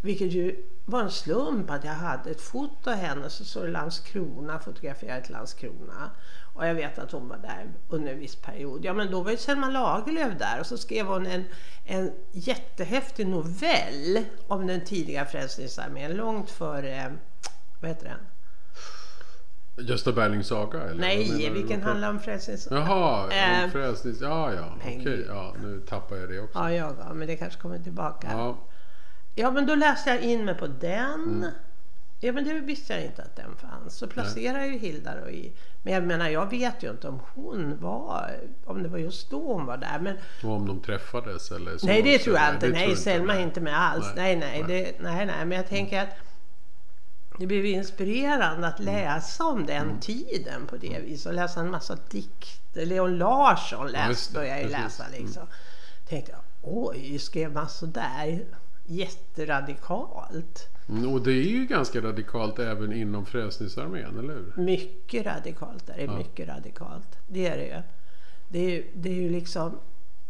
vilket 0.00 0.32
ju 0.32 0.56
var 0.88 1.02
en 1.02 1.10
slump 1.10 1.70
att 1.70 1.84
jag 1.84 1.92
hade 1.92 2.30
ett 2.30 2.40
foto 2.40 2.90
av 2.90 2.96
henne 2.96 3.30
så 3.30 3.44
står 3.44 3.64
det 3.64 3.70
Landskrona, 3.72 4.58
fotograferat 4.58 5.30
Landskrona. 5.30 6.10
Och 6.54 6.66
jag 6.66 6.74
vet 6.74 6.98
att 6.98 7.12
hon 7.12 7.28
var 7.28 7.36
där 7.36 7.72
under 7.88 8.12
en 8.12 8.18
viss 8.18 8.36
period. 8.36 8.84
Ja 8.84 8.92
men 8.92 9.10
då 9.10 9.22
var 9.22 9.30
ju 9.30 9.36
Selma 9.36 9.68
Lagerlöf 9.68 10.38
där 10.38 10.60
och 10.60 10.66
så 10.66 10.78
skrev 10.78 11.06
hon 11.06 11.26
en, 11.26 11.44
en 11.84 12.12
jättehäftig 12.32 13.26
novell 13.26 14.24
om 14.46 14.66
den 14.66 14.84
tidiga 14.84 15.24
Frälsningsarmén 15.24 16.16
långt 16.16 16.50
före, 16.50 17.16
vad 17.80 17.90
heter 17.90 18.04
den? 18.06 18.18
Gösta 19.86 20.12
Berlings 20.12 20.46
saga? 20.46 20.82
Eller? 20.82 21.00
Nej, 21.00 21.50
vilken 21.50 21.82
handlar 21.82 22.10
om 22.10 22.20
Frälsningsarmén? 22.20 22.86
Jaha, 22.86 23.64
om 23.64 23.70
frälsnings... 23.70 24.20
Ja, 24.20 24.52
ja. 24.54 24.72
Okej, 24.76 25.04
Peng. 25.04 25.24
ja. 25.28 25.54
Nu 25.62 25.80
tappar 25.80 26.16
jag 26.16 26.28
det 26.28 26.40
också. 26.40 26.58
Ja, 26.58 26.72
jag 26.72 26.96
ja, 26.98 27.14
men 27.14 27.26
det 27.26 27.36
kanske 27.36 27.60
kommer 27.60 27.78
tillbaka. 27.78 28.28
Ja. 28.30 28.56
Ja, 29.38 29.50
men 29.50 29.66
då 29.66 29.74
läste 29.74 30.10
jag 30.10 30.20
in 30.20 30.44
mig 30.44 30.54
på 30.54 30.66
den. 30.66 31.22
Mm. 31.24 31.50
Ja, 32.20 32.32
men 32.32 32.44
det 32.44 32.52
visste 32.52 32.92
jag 32.92 33.02
inte 33.04 33.22
att 33.22 33.36
den 33.36 33.56
fanns. 33.56 33.94
Så 33.96 34.06
placerade 34.06 34.58
jag 34.58 34.68
ju 34.68 34.78
Hilda 34.78 35.20
då 35.24 35.30
i... 35.30 35.52
Men 35.82 35.92
jag 35.94 36.02
menar, 36.02 36.28
jag 36.28 36.50
vet 36.50 36.82
ju 36.82 36.90
inte 36.90 37.08
om 37.08 37.20
hon 37.34 37.76
var... 37.80 38.36
Om 38.64 38.82
det 38.82 38.88
var 38.88 38.98
just 38.98 39.30
då 39.30 39.52
hon 39.52 39.66
var 39.66 39.76
där. 39.76 39.98
Men 39.98 40.16
och 40.44 40.50
om 40.56 40.66
de 40.66 40.80
träffades 40.82 41.50
eller 41.50 41.78
så. 41.78 41.86
nej, 41.86 42.02
det 42.02 42.18
tror 42.18 42.36
jag 42.36 42.54
inte. 42.54 42.68
Nej, 42.68 42.96
Selma 42.96 43.34
är 43.36 43.40
inte 43.42 43.60
med 43.60 43.80
alls. 43.80 44.06
Nej, 44.16 44.36
Nej, 44.36 44.50
nej. 44.50 44.64
nej. 44.68 44.94
Det, 44.98 45.02
nej, 45.04 45.26
nej. 45.26 45.44
Men 45.46 45.56
jag 45.58 45.68
tänker 45.68 46.02
att 46.02 46.08
det 47.38 47.46
blev 47.46 47.66
inspirerande 47.66 48.66
att 48.66 48.80
läsa 48.80 49.44
om 49.44 49.66
den 49.66 49.82
Mm. 49.82 50.00
tiden 50.00 50.66
på 50.66 50.76
det 50.76 50.98
viset. 51.00 51.26
Och 51.26 51.34
läsa 51.34 51.60
en 51.60 51.70
massa 51.70 51.96
dikter. 52.10 52.86
Leon 52.86 53.18
Larsson 53.18 53.90
Ja, 53.94 54.06
läste, 54.08 54.32
det. 54.32 54.38
började 54.38 54.60
jag 54.60 54.70
ju 54.70 54.76
läsa 54.76 55.04
liksom. 55.12 55.46
Tänkte 56.08 56.32
jag, 56.32 56.40
oj, 56.62 57.18
skrev 57.18 57.52
man 57.52 57.68
sådär? 57.68 58.44
Jätteradikalt. 58.86 60.68
Mm, 60.88 61.12
Och 61.12 61.22
det 61.22 61.32
är 61.32 61.42
ju 61.48 61.66
ganska 61.66 62.00
radikalt 62.00 62.58
även 62.58 62.92
inom 62.92 63.26
Frälsningsarmén, 63.26 64.18
eller 64.18 64.34
hur? 64.34 64.52
Mycket 64.62 65.26
radikalt 65.26 65.88
är 65.88 65.96
det. 65.96 66.02
Ja. 66.02 66.16
Mycket 66.18 66.48
radikalt. 66.48 67.18
Det 67.26 67.46
är 67.46 67.56
det 67.56 67.64
ju. 67.66 67.82
Det 68.48 68.58
är 68.58 68.70
ju, 68.70 68.86
det 68.94 69.08
är 69.08 69.14
ju 69.14 69.30
liksom 69.30 69.78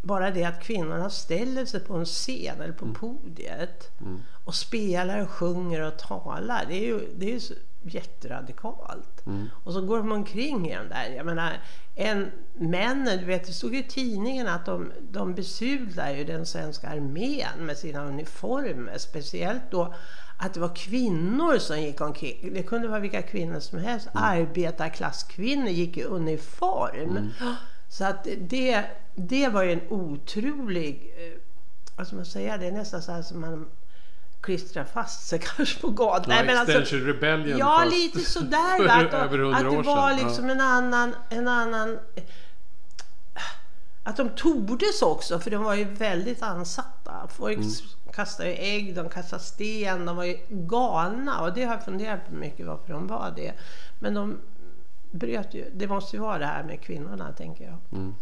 bara 0.06 0.30
det 0.30 0.44
att 0.44 0.62
kvinnorna 0.62 1.10
ställer 1.10 1.64
sig 1.64 1.80
på 1.80 1.94
en 1.94 2.04
scen 2.04 2.60
eller 2.60 2.72
på 2.72 2.94
podiet 2.94 3.90
Mm. 4.00 4.22
och 4.44 4.54
spelar 4.54 5.22
och 5.22 5.30
sjunger 5.30 5.82
och 5.82 5.98
talar. 5.98 6.64
Det 6.68 6.74
är 6.74 6.86
ju, 6.86 7.00
det 7.16 7.26
är 7.26 7.30
ju 7.30 7.40
så 7.40 7.54
jätteradikalt. 7.82 9.26
Mm. 9.26 9.48
Och 9.64 9.72
så 9.72 9.80
går 9.80 9.98
de 9.98 10.12
omkring 10.12 10.70
i 10.70 10.74
den 10.74 10.88
där. 10.88 11.10
Jag 11.16 11.26
menar, 11.26 11.52
en, 11.94 12.30
männen, 12.54 13.18
du 13.18 13.24
vet, 13.24 13.46
det 13.46 13.52
stod 13.52 13.74
ju 13.74 13.80
i 13.80 13.82
tidningen 13.88 14.46
att 14.48 14.66
de, 14.66 14.92
de 15.10 15.34
besudlar 15.34 16.10
ju 16.10 16.24
den 16.24 16.46
svenska 16.46 16.88
armén 16.88 17.58
med 17.66 17.76
sina 17.76 18.04
uniformer. 18.04 18.98
Speciellt 18.98 19.70
då 19.70 19.94
att 20.38 20.54
det 20.54 20.60
var 20.60 20.76
kvinnor 20.76 21.58
som 21.58 21.80
gick 21.80 22.00
omkring. 22.00 22.50
Det 22.54 22.62
kunde 22.62 22.88
vara 22.88 23.00
vilka 23.00 23.22
kvinnor 23.22 23.60
som 23.60 23.78
helst. 23.78 24.08
Arbetarklasskvinnor 24.14 25.68
gick 25.68 25.96
i 25.96 26.02
uniform. 26.04 27.30
Så 27.88 28.04
att 28.04 28.26
det, 28.40 28.84
det 29.14 29.48
var 29.48 29.62
ju 29.62 29.72
en 29.72 29.80
otrolig, 29.88 31.14
eh, 31.18 31.40
vad 31.96 32.06
ska 32.06 32.16
man 32.16 32.24
säga, 32.24 32.56
det 32.56 32.66
är 32.66 32.72
nästan 32.72 33.02
så 33.02 33.12
här 33.12 33.22
som 33.22 33.40
man 33.40 33.66
klistrar 34.40 34.84
fast 34.84 35.26
sig 35.28 35.38
kanske 35.56 35.80
på 35.80 35.90
gatan. 35.90 36.24
Ja, 36.28 36.34
Nej, 36.36 36.46
men 36.46 36.58
alltså- 36.58 36.96
Rebellion 36.96 37.58
Ja, 37.58 37.78
fast 37.84 37.92
lite 37.96 38.20
sådär. 38.30 38.76
för? 38.76 38.88
Att, 39.06 39.12
över 39.14 39.52
att 39.54 39.60
det 39.70 39.82
var 39.82 40.10
sedan. 40.14 40.26
liksom 40.26 40.50
en 40.50 40.60
annan, 40.60 41.14
en 41.30 41.48
annan... 41.48 41.98
Att 44.04 44.16
de 44.16 44.28
tordes 44.28 45.02
också, 45.02 45.38
för 45.40 45.50
de 45.50 45.62
var 45.62 45.74
ju 45.74 45.84
väldigt 45.84 46.42
ansatta. 46.42 47.28
Folk 47.28 47.56
Mm. 47.58 47.68
kastade 48.12 48.48
ju 48.48 48.54
ägg, 48.56 48.94
de 48.94 49.08
kastade 49.08 49.42
sten, 49.42 50.06
de 50.06 50.16
var 50.16 50.24
ju 50.24 50.38
galna. 50.48 51.40
Och 51.40 51.52
det 51.54 51.64
har 51.64 51.74
jag 51.74 51.84
funderat 51.84 52.28
på 52.28 52.34
mycket 52.34 52.66
varför 52.66 52.92
de 52.92 53.06
var 53.06 53.32
det. 53.36 53.52
Men 53.98 54.14
de 54.14 54.38
bröt 55.10 55.54
ju. 55.54 55.70
Det 55.74 55.88
måste 55.88 56.16
ju 56.16 56.22
vara 56.22 56.38
det 56.38 56.46
här 56.46 56.64
med 56.64 56.80
kvinnorna, 56.80 57.32
tänker 57.32 57.64
jag. 57.64 57.78
Mm. 57.92 58.14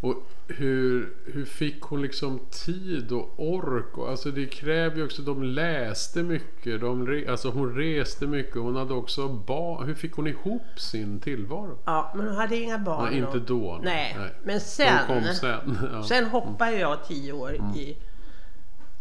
Och 0.00 0.16
hur, 0.48 1.12
hur 1.26 1.44
fick 1.44 1.82
hon 1.82 2.02
liksom 2.02 2.40
tid 2.50 3.12
och 3.12 3.30
ork? 3.36 3.98
Och, 3.98 4.08
alltså 4.08 4.30
det 4.30 4.46
kräver 4.46 4.96
ju 4.96 5.04
också, 5.04 5.22
de 5.22 5.42
läste 5.42 6.22
mycket. 6.22 6.80
De 6.80 7.06
re, 7.06 7.30
alltså 7.30 7.50
hon 7.50 7.74
reste 7.74 8.26
mycket. 8.26 8.56
Hon 8.56 8.76
hade 8.76 8.94
också 8.94 9.28
barn. 9.28 9.86
Hur 9.86 9.94
fick 9.94 10.12
hon 10.12 10.26
ihop 10.26 10.80
sin 10.80 11.20
tillvaro? 11.20 11.78
Ja, 11.84 12.12
men 12.14 12.26
hon 12.26 12.36
hade 12.36 12.56
inga 12.56 12.78
barn. 12.78 13.08
Nej, 13.10 13.18
inte 13.18 13.38
då. 13.38 13.80
Nej, 13.82 14.16
nej. 14.18 14.30
men 14.42 14.60
sen. 14.60 15.34
sen. 15.34 15.78
Ja. 15.92 16.02
Sen 16.02 16.24
hoppade 16.24 16.76
jag 16.76 17.04
tio 17.04 17.32
år 17.32 17.54
i... 17.54 17.96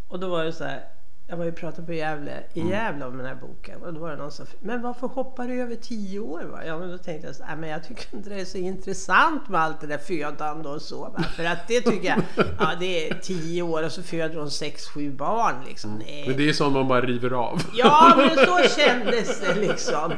Och 0.08 0.20
då 0.20 0.30
var 0.30 0.46
det 0.46 0.54
så 0.54 0.64
här. 0.64 0.84
Jag 1.32 1.38
var 1.38 1.46
ju 1.46 1.52
pratat 1.52 1.86
på 1.86 1.94
Gävle, 1.94 2.44
i 2.54 2.60
Mm. 2.60 2.72
Gävle 2.74 3.06
om 3.06 3.18
den 3.18 3.26
här 3.26 3.36
boken 3.36 3.82
och 3.84 3.94
då 3.94 4.00
var 4.00 4.10
det 4.12 4.16
någon 4.18 4.32
som 4.32 4.46
Men 4.60 4.82
varför 4.82 5.08
hoppar 5.08 5.48
du 5.48 5.62
över 5.62 5.76
tio 5.76 6.20
år? 6.20 6.44
Va? 6.44 6.60
Ja, 6.66 6.78
men 6.80 6.92
då 6.92 6.98
tänkte 6.98 7.28
jag 7.28 7.36
så 7.36 7.44
här, 7.44 7.56
men 7.56 7.70
jag 7.70 7.84
tycker 7.84 8.16
inte 8.18 8.30
det 8.30 8.42
är 8.42 8.46
så 8.46 8.58
intressant 8.58 9.50
med 9.50 9.62
allt 9.62 9.82
det 9.82 9.88
där 9.88 9.98
födande 9.98 10.70
och 10.70 10.82
så. 10.82 11.00
Va? 11.00 11.24
För 11.36 11.46
att 11.46 11.68
det 11.68 11.82
tycker 11.82 12.08
jag, 12.08 12.46
ja 12.60 12.72
det 12.80 13.10
är 13.10 13.14
tio 13.14 13.62
år 13.62 13.84
och 13.84 13.92
så 13.92 14.04
föder 14.04 14.36
hon 14.36 14.52
sex, 14.52 14.86
sju 14.88 15.12
barn 15.12 15.56
liksom. 15.68 15.92
Nej. 16.06 16.24
Men 16.28 16.38
det 16.38 16.50
är 16.50 16.54
sånt 16.54 16.74
man 16.74 16.88
bara 16.88 17.02
river 17.02 17.32
av. 17.32 17.62
Ja, 17.74 18.14
men 18.18 18.30
så 18.46 18.60
kändes 18.80 19.40
det 19.42 19.56
liksom. 19.56 20.14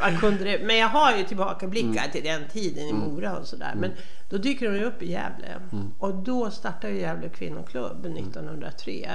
Man 0.00 0.18
kunde 0.20 0.44
det. 0.44 0.60
Men 0.66 0.76
jag 0.76 0.88
har 0.88 1.16
ju 1.16 1.24
tillbakablickar 1.24 1.86
Mm. 1.88 2.10
till 2.12 2.24
den 2.24 2.48
tiden 2.48 2.84
i 2.88 2.92
Mora 2.92 3.36
och 3.36 3.46
sådär. 3.46 3.72
Men 3.76 3.90
då 4.30 4.36
dyker 4.38 4.70
de 4.70 4.76
ju 4.78 4.84
upp 4.84 5.02
i 5.02 5.10
Gävle. 5.12 5.46
Mm. 5.72 5.92
Och 5.98 6.14
då 6.14 6.50
startade 6.50 6.92
ju 6.92 7.00
Gävle 7.00 7.28
kvinnoklubb 7.28 8.06
1903. 8.06 9.10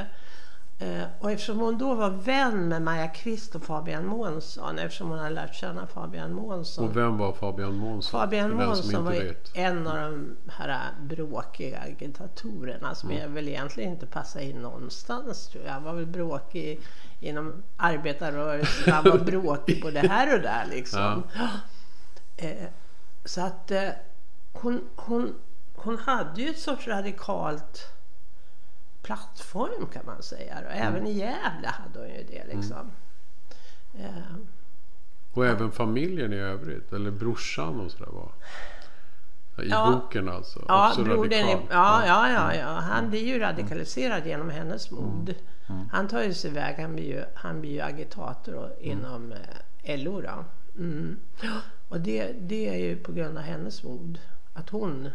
Eh, 0.81 1.03
Och 1.19 1.31
eftersom 1.31 1.59
hon 1.59 1.77
då 1.77 1.93
var 1.95 2.09
vän 2.09 2.67
med 2.67 2.81
Maja 2.81 3.07
Kvist 3.07 3.55
och 3.55 3.63
Fabian 3.63 4.05
Månsson, 4.05 4.79
eftersom 4.79 5.09
hon 5.09 5.19
hade 5.19 5.29
lärt 5.35 5.55
känna 5.55 5.87
Fabian 5.87 6.33
Månsson. 6.33 6.89
Och 6.89 6.97
vem 6.97 7.17
var 7.17 7.33
Fabian 7.33 7.75
Månsson? 7.75 8.19
Fabian 8.21 8.53
Månsson 8.55 9.03
var 9.05 9.11
vet. 9.11 9.51
en 9.53 9.87
av 9.87 9.95
de 9.95 10.37
här 10.47 10.89
bråkiga 11.01 11.79
agitatorerna 11.79 12.95
som 12.95 13.09
Mm. 13.09 13.21
jag 13.21 13.29
väl 13.29 13.47
egentligen 13.47 13.91
inte 13.91 14.05
passar 14.05 14.39
in 14.39 14.55
någonstans 14.61 15.47
tror 15.47 15.63
jag. 15.65 15.71
Han 15.71 15.83
var 15.83 15.93
väl 15.93 16.05
bråkig 16.05 16.79
inom 17.19 17.63
arbetarrörelsen, 17.77 18.93
han 18.93 19.03
var 19.03 19.17
bråkig 19.25 19.81
på 19.81 19.91
det 19.91 19.99
här 20.07 20.35
och 20.35 20.41
där 20.41 20.65
liksom. 20.69 21.23
Eh, 22.37 22.67
så 23.25 23.41
att 23.41 23.71
eh, 23.71 23.89
hon, 24.53 24.81
hon, 24.95 25.33
hon 25.75 25.97
hade 25.97 26.41
ju 26.41 26.49
ett 26.49 26.59
sorts 26.59 26.87
radikalt 26.87 27.87
plattform 29.01 29.87
kan 29.93 30.05
man 30.05 30.23
säga. 30.23 30.55
Och 30.65 30.71
Mm. 30.71 30.87
även 30.87 31.07
i 31.07 31.11
Gävle 31.11 31.67
hade 31.67 31.99
hon 31.99 32.07
ju 32.09 32.23
det 32.23 32.55
liksom. 32.55 32.91
Eh, 33.99 34.35
Och 35.33 35.45
även 35.45 35.71
familjen 35.71 36.33
i 36.33 36.37
övrigt. 36.37 36.93
Eller 36.93 37.11
brorsan 37.11 37.79
och 37.79 37.91
sådär 37.91 38.11
var. 38.11 38.31
I 39.63 39.69
Ja. 39.69 40.01
boken 40.01 40.29
alltså. 40.29 40.65
Ja, 40.67 40.89
Också 40.89 41.03
brodern 41.03 41.47
ja, 41.69 42.05
ja, 42.05 42.29
ja, 42.31 42.55
ja. 42.55 42.67
Han 42.67 43.09
blir 43.09 43.25
ju 43.27 43.39
radikaliserad 43.39 44.27
genom 44.27 44.49
hennes 44.49 44.91
mod. 44.91 45.35
Mm. 45.69 45.89
Han 45.91 46.07
tar 46.07 46.21
ju 46.23 46.33
sig 46.33 46.51
iväg. 46.51 46.75
Han 46.79 46.93
blir 46.95 47.05
ju, 47.05 47.23
han 47.35 47.61
blir 47.61 47.71
ju 47.71 47.81
agitator 47.81 48.73
inom 48.79 49.31
eh, 49.83 49.97
LO 49.99 50.21
då. 50.21 50.45
Mm. 50.77 51.17
Och 51.89 51.99
det, 52.01 52.31
det 52.39 52.67
är 52.69 52.75
ju 52.77 52.97
på 52.97 53.11
grund 53.11 53.37
av 53.37 53.43
hennes 53.43 53.83
mod. 53.83 54.19
Att 54.53 54.69
hon 54.69 55.09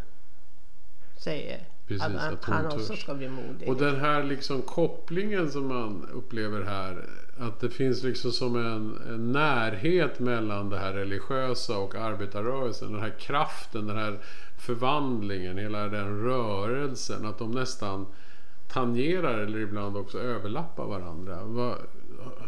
säger 1.17 1.61
Precis, 1.89 2.03
att, 2.03 2.33
att 2.33 2.45
hon 2.45 2.55
han 2.55 2.67
också 2.67 2.79
törs. 2.79 3.03
ska 3.03 3.15
bli 3.15 3.29
modig. 3.29 3.69
Och 3.69 3.77
den 3.77 3.97
här 3.97 4.23
liksom 4.25 4.63
kopplingen 4.63 5.51
som 5.51 5.67
man 5.67 6.09
upplever 6.13 6.63
här. 6.63 7.05
Att 7.39 7.61
det 7.61 7.71
finns 7.71 8.03
liksom 8.03 8.33
som 8.33 8.57
en, 8.57 8.99
en 9.15 9.33
närhet 9.33 10.19
mellan 10.19 10.71
det 10.71 10.79
här 10.79 10.93
religiösa 10.93 11.79
och 11.79 11.95
arbetarrörelsen. 11.95 12.93
Den 12.93 13.01
här 13.01 13.15
kraften, 13.19 13.87
den 13.87 13.97
här 13.97 14.19
förvandlingen, 14.59 15.59
hela 15.59 15.89
den 15.89 16.25
rörelsen. 16.25 17.27
Att 17.27 17.39
de 17.39 17.51
nästan 17.51 18.07
tangerar 18.69 19.39
eller 19.39 19.59
ibland 19.59 19.97
också 19.97 20.19
överlappar 20.19 20.87
varandra. 20.87 21.39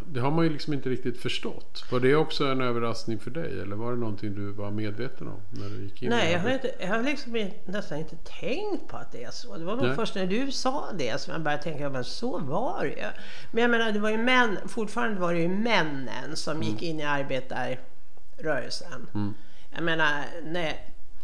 Det 0.07 0.21
har 0.21 0.31
man 0.31 0.45
ju 0.45 0.51
liksom 0.51 0.73
inte 0.73 0.89
riktigt 0.89 1.19
förstått. 1.19 1.85
Var 1.91 2.01
det 2.01 2.17
också 2.17 2.47
en 2.47 2.61
överraskning 2.61 3.19
för 3.19 3.31
dig? 3.31 3.61
Eller 3.61 3.77
var 3.77 3.93
det 3.93 3.99
någonting 3.99 4.35
du 4.35 4.53
var 4.53 4.71
medveten 4.71 5.29
om 5.29 5.41
när 5.51 5.69
du 5.69 5.83
gick 5.83 6.03
in 6.03 6.11
Nej, 6.11 6.33
jag 6.33 6.41
har, 6.41 6.51
inte, 6.51 6.75
jag 6.81 6.89
har 6.89 7.03
liksom 7.03 7.51
nästan 7.65 7.99
inte 7.99 8.17
tänkt 8.17 8.89
på 8.89 8.97
att 8.97 9.13
det 9.13 9.25
är 9.25 9.31
så. 9.31 9.57
Det 9.57 9.65
var 9.65 9.77
nog 9.77 9.87
Nej. 9.87 9.95
först 9.95 10.15
när 10.15 10.27
du 10.27 10.53
sa 10.53 10.85
det 10.99 11.21
som 11.21 11.33
jag 11.33 11.43
började 11.43 11.63
tänka, 11.63 11.91
men 11.91 12.05
så 12.05 12.39
var 12.39 12.85
det 12.85 12.91
ju. 12.91 13.07
Men 13.53 13.63
jag 13.63 13.71
menar, 13.71 13.93
det 13.93 13.99
var 13.99 14.11
ju 14.11 14.19
män, 14.19 14.59
fortfarande 14.67 15.21
var 15.21 15.35
det 15.35 15.41
ju 15.41 15.49
männen 15.49 16.37
som 16.37 16.63
gick 16.63 16.83
in 16.83 17.01
i 17.01 17.05
arbetarrörelsen. 17.05 19.07
Jag 19.75 19.83
menar, 19.83 20.25
när 20.45 20.75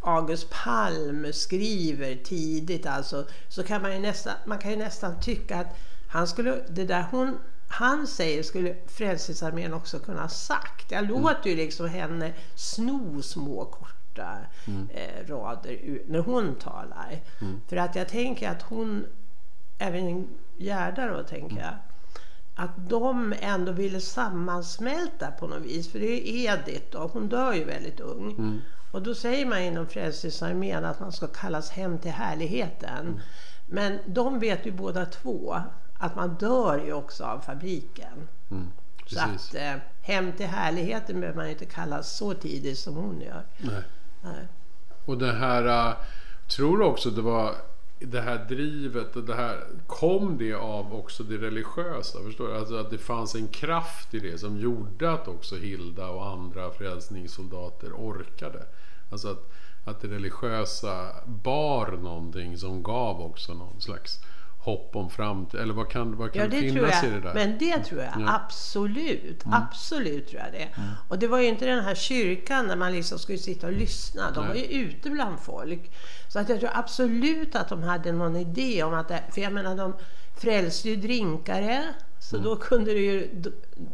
August 0.05 0.51
Palm 0.51 1.33
skriver 1.33 2.15
tidigt 2.15 2.87
alltså, 2.87 3.27
så 3.49 3.63
kan 3.63 3.83
man 3.83 3.93
ju 3.93 3.99
nästan, 3.99 4.35
man 4.47 4.59
kan 4.59 4.71
ju 4.71 4.77
nästan 4.77 5.21
tycka 5.21 5.57
att 5.61 5.77
han 6.09 6.27
skulle, 6.27 6.61
det 6.69 6.85
där 6.85 7.07
hon, 7.11 7.39
han 7.69 8.07
säger 8.07 8.43
skulle 8.43 8.77
Frälsningsarmén 8.87 9.75
också 9.75 9.99
kunna 9.99 10.21
ha 10.21 10.29
sagt. 10.29 10.91
Jag 10.91 11.09
låter 11.09 11.51
ju 11.51 11.57
liksom 11.57 11.89
henne 11.89 12.33
sno 12.55 13.23
små 13.23 13.65
korta 13.65 14.37
eh, 14.95 15.27
rader 15.29 15.99
när 16.07 16.19
hon 16.19 16.55
talar. 16.55 17.21
För 17.69 17.77
att 17.77 17.97
jag 17.97 18.09
tänker 18.09 18.51
att 18.51 18.63
hon, 18.63 19.07
även 19.79 20.29
Gerda 20.57 21.07
då 21.07 21.23
tänker 21.23 21.57
jag, 21.57 21.75
att 22.55 22.71
de 22.77 23.35
ändå 23.41 23.73
ville 23.73 24.01
sammansmälta 24.01 25.31
på 25.31 25.47
något 25.47 25.63
vis. 25.63 25.93
För 25.93 25.99
det 25.99 26.29
är 26.29 26.55
Edith 26.55 26.87
då, 26.91 27.11
hon 27.13 27.29
dör 27.29 27.53
ju 27.53 27.65
väldigt 27.65 28.01
ung. 28.01 28.35
Och 28.95 29.03
då 29.03 29.15
säger 29.15 29.47
man 29.47 29.59
inom 29.59 29.87
Frälsningsarmén 29.87 30.85
att 30.85 31.01
man 31.01 31.13
ska 31.13 31.27
kallas 31.27 31.71
hem 31.71 31.99
till 31.99 32.11
härligheten. 32.11 33.21
Men 33.67 33.99
de 34.07 34.39
vet 34.39 34.67
ju 34.67 34.73
båda 34.73 35.07
två 35.07 35.57
att 35.99 36.17
man 36.17 36.35
dör 36.35 36.85
ju 36.87 36.93
också 36.93 37.25
av 37.25 37.41
fabriken. 37.41 38.29
Mm, 38.51 38.73
Så 39.07 39.21
att 39.21 39.55
eh, 39.55 39.75
hem 40.03 40.33
till 40.33 40.47
härligheten 40.47 41.21
behöver 41.21 41.37
man 41.39 41.51
inte 41.51 41.65
kallas 41.65 42.17
så 42.17 42.35
tidigt 42.35 42.79
som 42.79 42.95
hon 42.97 43.21
gör. 43.21 43.43
Nej. 43.59 43.83
Nej. 44.23 44.49
Och 45.05 45.19
det 45.19 45.33
här, 45.33 45.89
äh, 45.89 45.97
tror 46.57 46.79
du 46.79 46.85
också 46.85 47.11
det 47.11 47.23
var 47.23 47.55
det 47.99 48.21
här 48.21 48.45
drivet 48.49 49.17
och 49.17 49.25
det 49.25 49.35
här, 49.35 49.65
kom 49.87 50.39
det 50.39 50.55
av 50.55 50.95
också 50.95 51.23
det 51.23 51.39
religiösa? 51.39 52.23
Förstår 52.23 52.49
du? 52.49 52.57
Alltså 52.57 52.77
att 52.77 52.91
det 52.91 52.99
fanns 52.99 53.35
en 53.35 53.49
kraft 53.49 54.15
i 54.15 54.19
det 54.19 54.39
som 54.39 54.59
gjorde 54.59 55.13
att 55.13 55.29
också 55.29 55.57
Hilda 55.57 56.09
och 56.09 56.27
andra 56.27 56.71
frälsningssoldater 56.71 57.93
orkade. 57.93 58.67
Alltså 59.11 59.29
att, 59.29 59.53
att 59.85 60.01
det 60.01 60.09
religiösa 60.09 61.09
bar 61.27 61.99
någonting 62.03 62.59
som 62.59 62.83
gav 62.83 63.21
också 63.21 63.55
någon 63.55 63.81
slags 63.81 64.21
hopp 64.65 64.97
om 64.97 65.11
framtid. 65.11 65.61
Eller 65.61 65.75
vad 65.75 65.89
kan, 65.91 66.17
vad 66.17 66.33
kan 66.33 66.43
Ja, 66.43 66.49
det 66.49 66.61
tror 66.61 66.69
finnas 66.71 67.03
jag. 67.03 67.11
i 67.11 67.15
det 67.15 67.21
där? 67.21 67.35
Men 67.35 67.59
det 67.59 67.79
tror 67.79 68.01
jag 68.01 68.13
Ja. 68.21 68.35
absolut. 68.35 69.43
Absolut 69.47 70.29
tror 70.29 70.43
jag 70.43 70.53
det. 70.53 70.69
Och 71.09 71.19
det 71.19 71.27
var 71.27 71.39
ju 71.39 71.47
inte 71.47 71.67
den 71.67 71.85
här 71.85 71.95
kyrkan 71.95 72.69
där 72.69 72.77
man 72.77 72.93
liksom 72.93 73.19
skulle 73.19 73.39
sitta 73.39 73.67
och 73.67 73.73
lyssna. 73.73 74.31
De 74.31 74.49
var 74.49 74.55
ju 74.55 74.65
ute 74.65 75.11
bland 75.11 75.41
folk. 75.41 75.91
Så 76.29 76.39
att 76.39 76.49
jag 76.49 76.61
tror 76.61 76.71
absolut 76.75 77.55
att 77.57 77.69
de 77.69 77.83
hade 77.83 78.13
någon 78.13 78.37
idé 78.37 78.83
om 78.83 78.95
att 78.95 79.09
det, 79.09 79.23
För 79.31 79.41
jag 79.41 79.53
menar, 79.53 79.77
de 79.77 79.95
frälste 80.37 80.89
ju 80.89 80.97
drinkare. 80.97 81.85
Så 82.19 82.39
då 82.39 82.57
kunde 82.57 82.93
ju, 82.93 83.31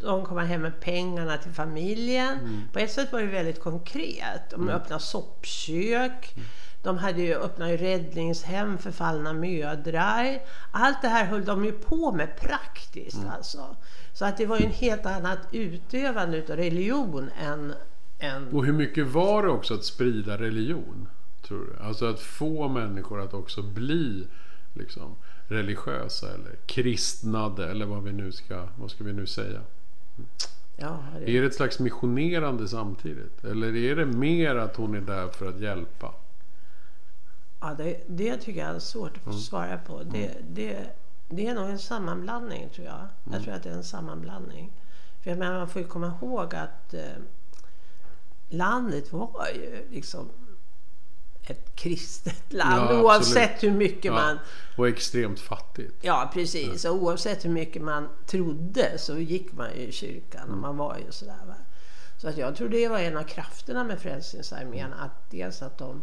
de 0.03 0.25
komma 0.25 0.45
hem 0.45 0.63
med 0.63 0.81
pengarna 0.81 1.37
till 1.37 1.53
familjen. 1.53 2.39
På 2.73 2.79
ett 2.79 2.91
sätt 2.93 3.13
var 3.13 3.21
det 3.21 3.27
väldigt 3.27 3.61
konkret. 3.61 4.51
De 4.51 4.69
öppnade 4.69 5.03
soppkök. 5.03 6.35
De 6.83 6.99
hade 6.99 7.23
ju 7.23 7.35
öppnat 7.35 7.71
ju 7.71 7.77
räddningshem 7.77 8.79
för 8.79 8.91
fallna 8.91 9.33
mödrar. 9.33 10.43
Allt 10.71 11.03
det 11.03 11.09
här 11.09 11.25
höll 11.25 11.45
de 11.45 11.65
ju 11.65 11.73
på 11.73 12.13
med 12.13 12.41
praktiskt 12.41 13.25
alltså. 13.37 13.77
Så 14.13 14.25
att 14.25 14.37
det 14.37 14.47
var 14.47 14.59
ju 14.59 14.65
en 14.65 14.73
helt 14.73 15.07
annat 15.07 15.39
utövande 15.53 16.37
utav 16.37 16.57
religion 16.57 17.31
än, 17.41 17.75
än 18.19 18.49
Och 18.53 18.65
hur 18.65 18.73
mycket 18.73 19.07
var 19.07 19.43
det 19.43 19.49
också 19.49 19.75
att 19.75 19.85
sprida 19.85 20.39
religion? 20.39 21.09
Tror 21.43 21.59
du? 21.59 21.85
Alltså 21.85 22.07
att 22.07 22.21
få 22.21 22.69
människor 22.69 23.21
att 23.21 23.35
också 23.35 23.63
bli 23.63 24.27
liksom, 24.75 25.17
religiösa 25.49 26.35
eller 26.35 26.57
kristnade 26.67 27.71
eller 27.71 27.87
vad 27.87 28.03
vi 28.03 28.13
nu 28.13 28.33
ska, 28.33 28.69
vad 28.77 28.91
ska 28.91 29.05
vi 29.05 29.13
nu 29.13 29.27
säga? 29.27 29.61
ja, 30.77 31.05
det, 31.19 31.37
Är 31.37 31.41
det 31.41 31.47
ett 31.47 31.55
slags 31.55 31.79
missionerande 31.79 32.69
samtidigt? 32.69 33.45
Eller 33.45 33.77
är 33.77 33.97
det 33.97 34.07
mer 34.07 34.57
att 34.57 34.77
hon 34.77 34.95
är 34.95 35.01
där 35.01 35.29
för 35.29 35.49
att 35.49 35.61
hjälpa? 35.61 36.15
Ja, 37.61 37.75
det, 37.79 38.01
det 38.07 38.37
tycker 38.37 38.61
jag 38.61 38.77
är 38.77 38.79
svårt 38.79 39.21
att 39.25 39.41
svara 39.41 39.79
på. 39.79 40.03
Det, 40.03 40.37
det, 40.49 40.87
det 41.29 41.47
är 41.47 41.55
nog 41.55 41.71
en 41.71 41.79
sammanblandning 41.79 42.69
tror 42.75 42.87
jag. 42.87 43.09
Jag 43.33 43.43
tror 43.43 43.55
att 43.55 43.63
det 43.63 43.71
är 43.71 43.75
en 43.75 43.85
sammanblandning. 43.85 44.73
För 45.23 45.31
jag 45.31 45.39
menar, 45.39 45.59
man 45.59 45.69
får 45.69 45.83
ju 45.83 45.89
komma 45.89 46.13
ihåg 46.23 46.55
att 46.55 46.95
eh, 46.95 47.03
landet 48.49 49.13
var 49.13 49.49
ju 49.55 49.87
liksom 49.91 50.31
ett 51.43 51.77
kristet 51.77 52.43
land 52.53 52.91
Ja, 52.91 53.03
oavsett 53.03 53.63
hur 53.63 53.71
mycket 53.71 54.13
man 54.13 54.39
Och 54.77 54.89
extremt 54.89 55.41
fattigt. 55.41 55.95
Ja, 56.01 56.31
precis. 56.35 56.85
Och 56.85 56.95
oavsett 56.95 57.45
hur 57.45 57.51
mycket 57.51 57.83
man 57.83 58.09
trodde 58.27 58.99
så 58.99 59.19
gick 59.19 59.53
man 59.53 59.69
ju 59.77 59.81
i 59.81 59.93
kyrkan 59.93 60.51
och 60.51 60.59
man 60.59 60.77
var 60.77 60.99
ju 60.99 61.13
sådär. 61.13 61.45
Va? 61.47 61.55
Så 62.17 62.29
att 62.29 62.37
jag 62.37 62.57
tror 62.57 62.69
det 62.69 62.89
var 62.89 62.99
en 62.99 63.17
av 63.17 63.23
krafterna 63.23 63.85
med 63.85 64.01
Frälsningsarmén. 64.01 64.93
Att 64.93 65.31
dels 65.31 65.63
att 65.63 65.79
de 65.79 66.03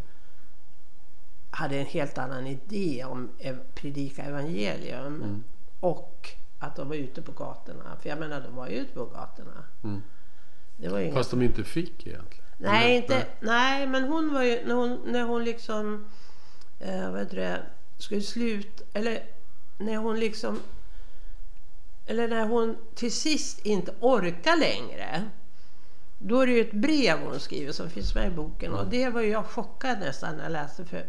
hade 1.58 1.78
en 1.78 1.86
helt 1.86 2.18
annan 2.18 2.48
idé 2.48 3.04
om 3.06 3.30
ev- 3.40 3.64
predika 3.76 4.24
evangelium. 4.24 5.44
Och 5.80 6.30
att 6.60 6.76
de 6.76 6.90
var 6.90 6.96
ute 6.96 7.22
på 7.22 7.32
gatorna. 7.32 7.98
För 8.02 8.10
jag 8.10 8.20
menar, 8.20 8.42
de 8.42 8.56
var 8.56 8.68
ju 8.68 8.76
ute 8.76 8.94
på 8.94 9.06
gatorna. 9.06 9.64
Mm. 9.84 10.02
Det 10.78 10.90
var 10.90 11.00
inga 11.00 11.14
Fast 11.14 11.32
de 11.32 11.42
inte 11.42 11.64
fick 11.64 12.08
egentligen. 12.08 12.46
Nej, 12.58 12.96
inte, 12.98 13.26
nej, 13.40 13.88
men 13.88 14.04
hon 14.04 14.34
var 14.34 14.44
ju, 14.44 14.66
när 14.66 14.76
hon, 14.76 15.00
när 15.06 15.24
hon 15.24 15.44
liksom, 15.44 16.06
eh, 16.80 17.12
vad 17.12 17.20
heter 17.20 17.38
det, 17.38 17.62
skulle 17.98 18.22
slut, 18.22 18.82
eller 18.94 19.24
när 19.78 19.98
hon 19.98 20.20
liksom, 20.20 20.60
eller 22.06 22.28
när 22.28 22.46
hon 22.48 22.78
till 22.96 23.12
sist 23.12 23.66
inte 23.66 23.92
orkar 24.00 24.58
längre. 24.58 25.30
Då 26.20 26.42
är 26.42 26.48
det 26.48 26.54
ju 26.54 26.62
ett 26.62 26.72
brev 26.74 27.20
hon 27.20 27.40
skriver 27.40 27.72
som 27.72 27.90
finns 27.90 28.16
med 28.16 28.28
i 28.28 28.36
boken 28.36 28.74
och 28.74 28.88
det 28.88 29.10
var 29.10 29.22
ju 29.22 29.30
jag 29.30 29.46
chockad 29.46 30.00
nästan 30.00 30.36
när 30.36 30.44
jag 30.44 30.52
läste 30.52 30.86
för 30.86 31.06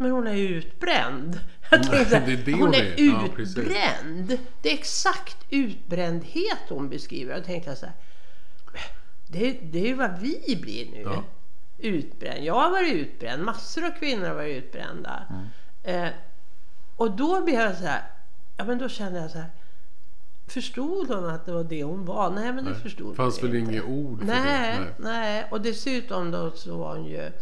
men 0.00 0.10
hon 0.10 0.26
är 0.26 0.34
ju 0.34 0.48
utbränd. 0.48 1.40
Jag 1.70 1.80
Nej, 1.80 1.88
tänkte, 1.90 2.20
det 2.20 2.32
är 2.32 2.36
det 2.36 2.52
hon 2.52 2.74
är 2.74 2.78
är. 2.78 2.94
Ja, 2.96 3.28
utbränd. 3.38 4.38
det 4.62 4.70
är 4.70 4.74
exakt 4.74 5.36
utbrändhet 5.50 6.58
hon 6.68 6.88
beskriver. 6.88 7.34
Jag 7.34 7.44
tänkte 7.44 7.76
så 7.76 7.86
här, 7.86 7.94
det, 9.26 9.58
det 9.62 9.78
är 9.78 9.86
ju 9.86 9.94
vad 9.94 10.18
vi 10.18 10.58
blir 10.62 10.90
nu. 10.90 11.02
Ja. 11.02 11.24
Utbränd. 11.78 12.44
Jag 12.44 12.54
har 12.54 12.70
varit 12.70 12.92
utbränd. 12.92 13.44
Massor 13.44 13.84
av 13.84 13.90
kvinnor 13.90 14.26
har 14.26 14.34
varit 14.34 14.64
utbrända. 14.64 15.22
Mm. 15.30 16.04
Eh, 16.04 16.12
och 16.96 17.16
då 17.16 17.44
blev 17.44 17.60
jag 17.60 17.76
så 17.76 17.84
här. 17.84 18.02
Ja 18.56 18.64
men 18.64 18.78
då 18.78 18.88
kände 18.88 19.20
jag 19.20 19.30
så 19.30 19.38
här. 19.38 19.50
Förstod 20.46 21.08
hon 21.08 21.26
att 21.26 21.46
det 21.46 21.52
var 21.52 21.64
det 21.64 21.82
hon 21.82 22.04
var? 22.04 22.30
Nej 22.30 22.52
men 22.52 22.64
det 22.64 22.70
Nej. 22.70 22.80
förstod 22.80 23.16
fanns 23.16 23.40
hon 23.40 23.50
väl 23.50 23.60
inte. 23.60 23.72
inget 23.72 23.84
ord 23.84 24.18
för 24.18 24.26
nej, 24.26 24.78
det? 24.78 24.94
Nej. 24.98 25.46
Och 25.50 25.60
dessutom 25.60 26.30
då 26.30 26.50
så 26.50 26.76
var 26.76 26.96
hon 26.96 27.06
ju 27.06 27.32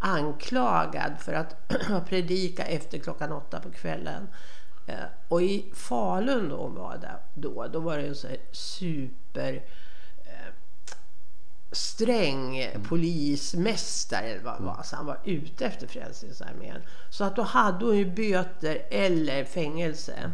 anklagad 0.00 1.12
för 1.20 1.32
att 1.32 1.68
predika 2.08 2.64
efter 2.64 2.98
klockan 2.98 3.32
åtta 3.32 3.60
på 3.60 3.70
kvällen. 3.70 4.28
Eh, 4.86 5.04
och 5.28 5.42
i 5.42 5.70
Falun 5.74 6.48
då 6.48 6.56
hon 6.56 6.74
var 6.74 6.98
där 6.98 7.18
då, 7.34 7.66
då 7.72 7.80
var 7.80 7.98
det 7.98 8.06
en 8.06 8.14
så 8.14 8.28
super 8.52 9.54
eh, 10.24 10.54
sträng 11.72 12.68
polismästare 12.88 14.26
eller 14.26 14.44
vad 14.44 14.62
var. 14.62 14.82
Så 14.82 14.96
han 14.96 15.06
var 15.06 15.18
ute 15.24 15.66
efter 15.66 15.86
Frälsningsarmén. 15.86 16.82
Så 17.10 17.24
att 17.24 17.36
då 17.36 17.42
hade 17.42 17.84
hon 17.84 17.96
ju 17.96 18.10
böter 18.10 18.82
eller 18.90 19.44
fängelse. 19.44 20.30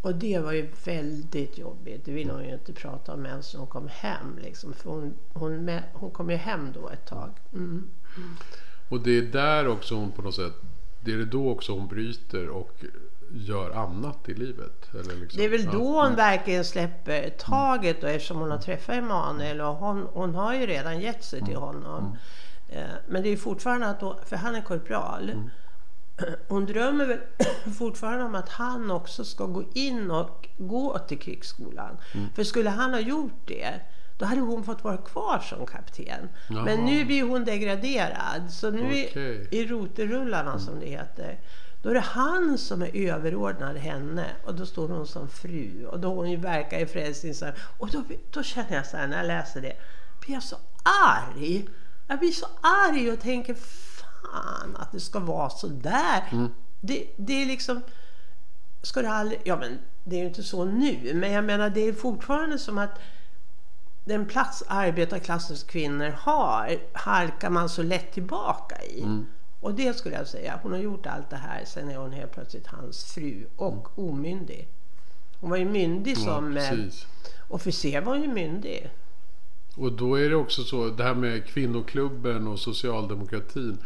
Och 0.00 0.14
det 0.14 0.38
var 0.38 0.52
ju 0.52 0.70
väldigt 0.84 1.58
jobbigt. 1.58 2.04
Det 2.04 2.12
ville 2.12 2.32
hon 2.32 2.44
ju 2.44 2.52
inte 2.54 2.72
prata 2.72 3.14
om 3.14 3.26
ens 3.26 3.54
när 3.54 3.60
hon 3.60 3.68
kom 3.68 3.88
hem. 3.88 4.38
Liksom. 4.42 4.72
För 4.72 4.90
hon, 4.90 5.14
hon, 5.32 5.80
hon 5.92 6.10
kom 6.10 6.30
ju 6.30 6.36
hem 6.36 6.72
då 6.72 6.88
ett 6.88 7.06
tag. 7.06 7.30
Mm. 7.52 7.90
Och 8.88 9.00
det 9.00 9.18
är 9.18 9.22
där 9.22 9.68
också 9.68 9.94
hon 9.94 10.12
på 10.12 10.22
något 10.22 10.34
sätt, 10.34 10.52
det 11.00 11.12
är 11.12 11.24
då 11.24 11.50
också 11.50 11.72
hon 11.72 11.88
bryter 11.88 12.48
och 12.48 12.84
gör 13.30 13.70
annat 13.70 14.28
i 14.28 14.34
livet? 14.34 14.90
Eller 14.94 15.16
liksom, 15.16 15.38
Det 15.38 15.44
är 15.44 15.48
väl 15.48 15.64
ja. 15.64 15.72
då 15.72 16.02
hon 16.02 16.14
verkligen 16.14 16.64
släpper 16.64 17.30
taget 17.30 18.00
då, 18.00 18.06
eftersom 18.06 18.36
hon 18.38 18.50
har 18.50 18.58
träffat 18.58 18.94
Emanuel 18.94 19.60
och 19.60 19.74
hon, 19.74 20.06
hon 20.12 20.34
har 20.34 20.54
ju 20.54 20.66
redan 20.66 21.00
gett 21.00 21.24
sig 21.24 21.44
till 21.44 21.56
honom. 21.56 22.16
Eh, 22.68 22.82
Men 23.08 23.22
det 23.22 23.28
är 23.28 23.36
fortfarande 23.36 23.86
att, 23.86 24.00
hon, 24.00 24.14
för 24.26 24.36
han 24.36 24.54
är 24.54 24.62
korpral. 24.62 25.32
Hon 26.48 26.66
drömmer 26.66 27.06
väl 27.06 27.18
fortfarande 27.78 28.24
om 28.24 28.34
att 28.34 28.48
han 28.48 28.90
också 28.90 29.24
ska 29.24 29.46
gå 29.46 29.64
in 29.74 30.10
och 30.10 30.48
gå 30.56 30.98
till 30.98 31.18
krigsskolan. 31.18 31.96
För 32.34 32.44
skulle 32.44 32.70
han 32.70 32.92
ha 32.92 33.00
gjort 33.00 33.32
det 33.44 33.80
då 34.18 34.26
hade 34.26 34.40
hon 34.40 34.64
fått 34.64 34.84
vara 34.84 34.96
kvar 34.96 35.38
som 35.38 35.66
kapten. 35.66 36.28
Men 36.48 36.66
Jaha. 36.66 36.76
nu 36.76 37.04
blir 37.04 37.22
hon 37.22 37.44
degraderad. 37.44 38.50
Så 38.50 38.70
nu 38.70 38.96
är, 38.96 39.54
i 39.54 39.66
roterullarna 39.66 40.58
som 40.58 40.80
det 40.80 40.86
heter. 40.86 41.38
Då 41.82 41.90
är 41.90 41.94
det 41.94 42.00
han 42.00 42.58
som 42.58 42.82
är 42.82 42.96
överordnad 42.96 43.76
henne 43.76 44.26
och 44.44 44.54
då 44.54 44.66
står 44.66 44.88
hon 44.88 45.06
som 45.06 45.28
fru 45.28 45.86
och 45.86 46.00
då 46.00 46.14
hon 46.14 46.30
ju 46.30 46.36
verkar 46.36 46.78
i 46.78 46.86
Frälsningsarmén. 46.86 47.56
Och 47.78 47.90
då, 47.90 48.02
då 48.30 48.42
känner 48.42 48.74
jag 48.74 48.86
så 48.86 48.96
här 48.96 49.06
när 49.06 49.16
jag 49.16 49.26
läser 49.26 49.60
det, 49.60 49.72
blir 50.20 50.34
jag 50.34 50.42
så 50.42 50.56
arg. 51.06 51.68
Jag 52.06 52.18
blir 52.18 52.30
så 52.30 52.46
arg 52.60 53.12
och 53.12 53.20
tänker 53.20 53.54
fan 53.54 54.76
att 54.76 54.92
det 54.92 55.00
ska 55.00 55.18
vara 55.18 55.50
så 55.50 55.66
där. 55.66 56.24
Mm. 56.30 56.48
Det, 56.80 57.06
det 57.16 57.42
är 57.42 57.46
liksom, 57.46 57.82
ska 58.82 59.02
det 59.02 59.10
aldrig, 59.10 59.40
ja 59.44 59.56
men 59.56 59.78
det 60.04 60.16
är 60.16 60.20
ju 60.20 60.26
inte 60.26 60.42
så 60.42 60.64
nu, 60.64 61.14
men 61.14 61.32
jag 61.32 61.44
menar 61.44 61.70
det 61.70 61.80
är 61.80 61.92
fortfarande 61.92 62.58
som 62.58 62.78
att 62.78 62.98
den 64.08 64.26
plats 64.26 64.64
arbetarklassens 64.66 65.62
kvinnor 65.62 66.14
har 66.18 66.78
halkar 66.92 67.50
man 67.50 67.68
så 67.68 67.82
lätt 67.82 68.12
tillbaka 68.12 68.84
i. 68.84 69.02
Mm. 69.02 69.26
Och 69.60 69.74
det 69.74 69.96
skulle 69.96 70.14
jag 70.14 70.26
säga, 70.26 70.60
hon 70.62 70.72
har 70.72 70.78
gjort 70.78 71.06
allt 71.06 71.30
det 71.30 71.36
här 71.36 71.64
sen 71.64 71.88
är 71.90 71.96
hon 71.96 72.12
helt 72.12 72.32
plötsligt 72.32 72.66
hans 72.66 73.04
fru 73.04 73.46
och 73.56 73.98
omyndig. 73.98 74.68
Hon 75.40 75.50
var 75.50 75.56
ju 75.56 75.64
myndig 75.64 76.16
Mm. 76.18 76.28
Ja, 76.28 76.34
som 76.34 76.56
eh, 76.56 76.68
precis. 76.68 77.06
officer 77.48 78.00
var 78.00 78.12
hon 78.12 78.22
ju 78.22 78.28
myndig. 78.28 78.90
Och 79.76 79.92
då 79.92 80.18
är 80.18 80.28
det 80.30 80.36
också 80.36 80.64
så, 80.64 80.88
det 80.88 81.04
här 81.04 81.14
med 81.14 81.46
kvinnoklubben 81.46 82.46
och 82.46 82.58
socialdemokratin. 82.58 83.78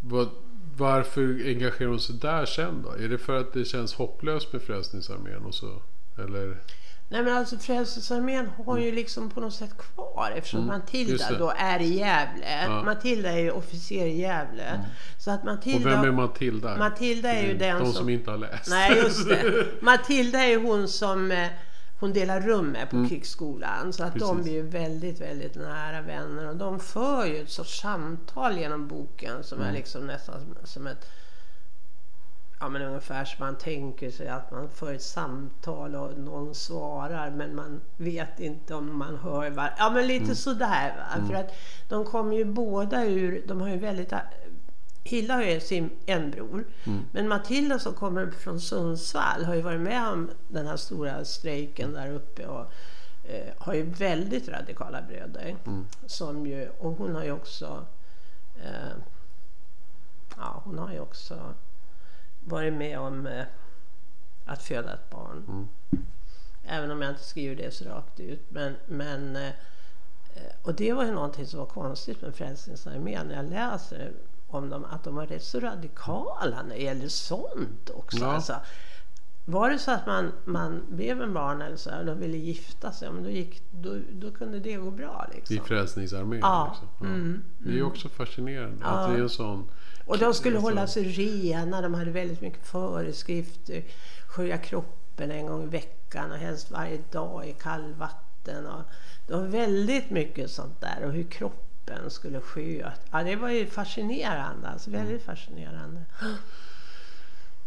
Vad, 0.00 0.28
varför 0.76 1.22
engagerar 1.46 1.88
hon 1.90 2.00
sig 2.00 2.16
där 2.16 2.46
sen 2.46 2.82
då? 2.82 2.90
Är 2.90 3.08
det 3.08 3.18
för 3.18 3.40
att 3.40 3.52
det 3.52 3.64
känns 3.64 3.94
hopplöst 3.94 4.52
med 4.52 4.62
Frälsningsarmén 4.62 5.44
och 5.44 5.54
så? 5.54 5.82
Eller? 6.18 6.56
Nej 7.12 7.22
men 7.22 7.36
alltså 7.36 7.58
Frälsningsarmén 7.58 8.50
har 8.66 8.78
ju 8.78 8.92
liksom 8.92 9.30
på 9.30 9.40
något 9.40 9.54
sätt 9.54 9.70
kvar 9.78 10.32
eftersom 10.36 10.60
Mm, 10.60 10.78
Matilda 10.78 11.38
då 11.38 11.52
är 11.56 11.80
i 11.80 11.94
Gävle. 11.98 12.62
Ja. 12.66 12.82
Matilda 12.82 13.32
är 13.32 13.38
ju 13.38 13.50
officer 13.50 14.06
i 14.06 14.20
Gävle. 14.20 14.84
Så 15.18 15.30
att 15.30 15.40
Och 15.40 15.44
Matilda... 15.46 15.90
vem 15.90 16.04
är 16.04 16.10
Matilda? 16.10 16.76
Matilda 16.76 17.32
är 17.32 17.46
ju 17.46 17.54
den 17.58 17.78
De 17.78 17.84
som... 17.84 17.94
som 17.94 18.08
inte 18.08 18.30
har 18.30 18.38
läst. 18.38 18.70
Nej, 18.70 18.96
just 18.96 19.28
det. 19.28 19.66
Matilda 19.80 20.38
är 20.38 20.48
ju 20.48 20.62
hon 20.62 20.88
som 20.88 21.30
eh, 21.30 21.48
hon 22.00 22.12
delar 22.12 22.40
rum 22.40 22.66
med 22.66 22.90
på 22.90 23.06
krigsskolan. 23.08 23.92
Så 23.92 24.04
att 24.04 24.14
de 24.14 24.22
Mm. 24.24 24.36
Precis. 24.36 24.44
blir 24.52 24.62
ju 24.62 24.68
väldigt, 24.68 25.20
väldigt 25.20 25.54
nära 25.54 26.00
vänner. 26.02 26.48
Och 26.48 26.56
de 26.56 26.80
för 26.80 27.26
ju 27.26 27.42
ett 27.42 27.50
sorts 27.50 27.80
samtal 27.80 28.58
genom 28.58 28.88
boken 28.88 29.44
som 29.44 29.58
Mm. 29.58 29.70
är 29.70 29.72
liksom 29.76 30.06
nästan 30.06 30.56
som 30.64 30.86
ett 30.86 31.06
Ja 32.62 32.68
men 32.68 32.82
ungefär 32.82 33.24
som 33.24 33.44
man 33.44 33.58
tänker 33.58 34.10
sig 34.10 34.28
att 34.28 34.50
man 34.50 34.68
för 34.68 34.94
ett 34.94 35.02
samtal 35.02 35.94
och 35.94 36.18
någon 36.18 36.54
svarar 36.54 37.30
men 37.30 37.54
man 37.54 37.80
vet 37.96 38.40
inte 38.40 38.74
om 38.74 38.98
man 38.98 39.16
hör 39.16 39.50
var. 39.50 39.74
Ja 39.78 39.90
men 39.90 40.06
lite 40.06 40.34
sådär 40.34 40.94
va. 40.96 41.26
För 41.26 41.34
att 41.34 41.54
de 41.88 42.04
kommer 42.04 42.36
ju 42.36 42.44
båda 42.44 43.04
ur, 43.04 43.42
de 43.46 43.60
har 43.60 43.68
ju 43.68 43.78
väldigt 43.78 44.12
Hilla 45.04 45.34
har 45.34 45.42
ju 45.42 45.60
sin, 45.60 45.90
en 46.06 46.30
bror. 46.30 46.64
Men 47.12 47.28
Matilda 47.28 47.78
som 47.78 47.94
kommer 47.94 48.30
från 48.30 48.60
Sundsvall 48.60 49.44
har 49.44 49.54
ju 49.54 49.60
varit 49.60 49.80
med 49.80 50.08
om 50.08 50.30
den 50.48 50.66
här 50.66 50.76
stora 50.76 51.24
strejken 51.24 51.92
där 51.92 52.12
uppe 52.12 52.46
och 52.46 52.72
eh, 53.24 53.52
har 53.58 53.74
ju 53.74 53.82
väldigt 53.82 54.48
radikala 54.48 55.02
bröder. 55.02 55.56
Som 56.06 56.46
ju, 56.46 56.68
och 56.78 56.92
hon 56.92 57.14
har 57.14 57.24
ju 57.24 57.32
också 57.32 57.84
eh, 58.64 58.92
ja, 60.36 60.62
hon 60.64 60.78
har 60.78 60.92
ju 60.92 61.00
också 61.00 61.54
varit 62.44 62.72
med 62.72 62.98
om 62.98 63.26
eh, 63.26 63.44
att 64.44 64.62
föda 64.62 64.94
ett 64.94 65.10
barn. 65.10 65.44
Mm. 65.48 65.68
Även 66.64 66.90
om 66.90 67.02
jag 67.02 67.10
inte 67.10 67.24
skriver 67.24 67.56
det 67.56 67.70
så 67.70 67.84
rakt 67.84 68.20
ut. 68.20 68.40
Men, 68.48 68.74
men, 68.86 69.36
eh, 69.36 69.52
och 70.62 70.74
det 70.74 70.92
var 70.92 71.04
ju 71.04 71.12
någonting 71.12 71.46
som 71.46 71.58
var 71.58 71.66
konstigt 71.66 72.22
med 72.22 72.34
Frälsningsarmén 72.34 73.26
när 73.26 73.36
jag 73.36 73.50
läser 73.50 74.12
om 74.48 74.70
dem. 74.70 74.84
Att 74.84 75.04
de 75.04 75.14
var 75.14 75.26
rätt 75.26 75.44
så 75.44 75.60
radikala 75.60 76.62
när 76.62 76.74
det 76.74 76.82
gäller 76.82 77.08
sånt 77.08 77.90
också. 77.94 78.18
Ja. 78.18 78.26
Alltså, 78.26 78.56
var 79.44 79.70
det 79.70 79.78
så 79.78 79.90
att 79.90 80.06
man, 80.06 80.32
man 80.44 80.82
blev 80.88 81.22
en 81.22 81.34
barn 81.34 81.62
eller 81.62 81.76
så 81.76 81.98
och 81.98 82.06
de 82.06 82.18
ville 82.18 82.36
gifta 82.36 82.92
sig, 82.92 83.08
ja, 83.08 83.12
men 83.12 83.22
då, 83.22 83.30
gick, 83.30 83.62
då, 83.70 83.98
då 84.12 84.30
kunde 84.30 84.60
det 84.60 84.74
gå 84.76 84.90
bra. 84.90 85.26
Liksom. 85.34 85.56
I 85.56 85.60
Frälsningsarmén. 85.60 86.40
Ja. 86.40 86.68
Liksom. 86.70 86.88
Ja. 87.00 87.14
Mm, 87.14 87.44
Det 87.58 87.70
är 87.70 87.74
ju 87.74 87.82
också 87.82 88.08
fascinerande 88.08 88.84
att 88.84 89.10
det 89.10 89.16
är 89.18 89.22
en 89.22 89.28
sån... 89.28 89.68
Och 90.12 90.18
de 90.18 90.34
skulle 90.34 90.58
hålla 90.58 90.86
sig 90.86 91.04
rena, 91.04 91.80
de 91.80 91.94
hade 91.94 92.10
väldigt 92.10 92.40
mycket 92.40 92.66
föreskrifter. 92.66 93.82
Skölja 94.26 94.58
kroppen 94.58 95.30
en 95.30 95.46
gång 95.46 95.62
i 95.62 95.66
veckan 95.66 96.30
och 96.30 96.36
helst 96.36 96.70
varje 96.70 96.98
dag 97.10 97.46
i 97.48 97.52
kallvatten. 97.52 98.66
Och 98.66 98.82
det 99.26 99.32
var 99.32 99.42
väldigt 99.42 100.10
mycket 100.10 100.50
sånt 100.50 100.80
där 100.80 101.04
och 101.04 101.12
hur 101.12 101.24
kroppen 101.24 102.10
skulle 102.10 102.40
skötas. 102.40 102.94
Ja, 103.10 103.22
det 103.22 103.36
var 103.36 103.48
ju 103.48 103.66
fascinerande, 103.66 104.68
alltså 104.68 104.90
väldigt 104.90 105.22
fascinerande. 105.22 106.00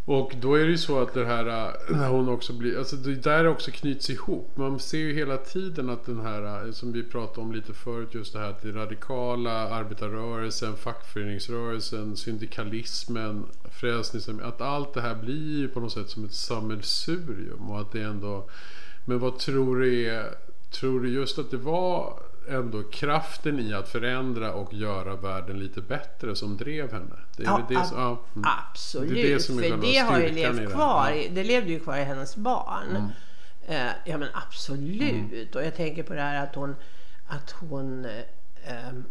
Och 0.08 0.34
då 0.42 0.56
är 0.56 0.64
det 0.64 0.72
ju 0.72 0.78
så 0.78 1.02
att 1.02 1.14
det 1.14 1.26
här 1.26 1.46
äh, 1.48 1.98
när 1.98 2.10
hon 2.10 2.30
också 2.30 2.54
blir, 2.54 2.78
alltså 2.78 2.96
det 2.96 3.16
där 3.16 3.48
också 3.48 3.72
knyts 3.72 4.10
ihop. 4.10 4.58
Man 4.58 4.80
ser 4.80 4.98
ju 4.98 5.14
hela 5.14 5.38
tiden 5.38 5.90
att 5.90 6.06
den 6.06 6.20
här, 6.20 6.66
äh, 6.66 6.72
som 6.72 6.92
vi 6.92 7.04
pratade 7.04 7.42
om 7.42 7.54
lite 7.54 7.74
förut, 7.74 8.14
just 8.14 8.34
det 8.34 8.40
här 8.40 8.50
att 8.50 8.62
det 8.62 8.72
radikala 8.72 9.70
arbetarrörelsen, 9.70 10.78
fackföreningsrörelsen, 10.78 12.18
syndikalismen, 12.18 13.46
frälsningen, 13.72 14.46
att 14.46 14.62
allt 14.62 14.94
det 14.94 15.02
här 15.02 15.16
blir 15.16 15.60
ju 15.60 15.68
på 15.68 15.80
något 15.80 15.94
sätt 15.94 16.10
som 16.10 16.26
ett 16.26 16.34
sammelsurium 16.34 17.70
och 17.70 17.82
att 17.82 17.92
det 17.92 18.02
ändå, 18.02 18.50
men 19.06 19.20
vad 19.20 19.40
tror 19.40 19.80
du 19.80 20.06
är, 20.06 20.26
tror 20.72 21.00
du 21.00 21.10
just 21.10 21.40
att 21.40 21.52
det 21.52 21.58
var 21.58 22.20
ändå 22.50 22.84
kraften 22.84 23.60
i 23.60 23.74
att 23.74 23.90
förändra 23.90 24.54
och 24.54 24.74
göra 24.74 25.16
världen 25.16 25.60
lite 25.60 25.82
bättre 25.82 26.36
som 26.36 26.58
drev 26.58 26.92
henne? 26.92 27.16
Det 27.38 27.44
är 27.44 27.48
Ja, 27.48 27.66
det 27.70 27.76
ab- 27.76 27.86
som, 27.86 27.98
ja, 28.00 28.22
mm. 28.36 28.50
Absolut, 28.70 29.14
Det 29.14 29.32
är 29.32 29.34
det 29.34 29.40
som 29.40 29.60
är 29.60 29.70
för 29.70 29.78
det 29.78 29.98
har 29.98 30.20
ju 30.20 30.30
levt 30.32 30.72
kvar. 30.72 31.12
Ja. 31.12 31.30
Det 31.32 31.44
levde 31.44 31.72
ju 31.72 31.80
kvar 31.80 31.98
i 31.98 32.04
hennes 32.04 32.36
barn. 32.36 32.90
Mm. 32.90 33.08
Eh, 33.68 33.92
ja 34.06 34.18
men 34.18 34.30
absolut. 34.34 35.56
Och 35.56 35.64
jag 35.66 35.76
tänker 35.76 36.04
på 36.04 36.14
det 36.14 36.22
här 36.22 36.44
att 36.44 36.56
hon, 36.56 36.76
att 37.28 37.52
hon 37.52 38.06
eh, 38.06 38.88
ehm, 38.88 39.04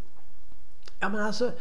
ja 1.01 1.09
men 1.09 1.20
alltså 1.20 1.53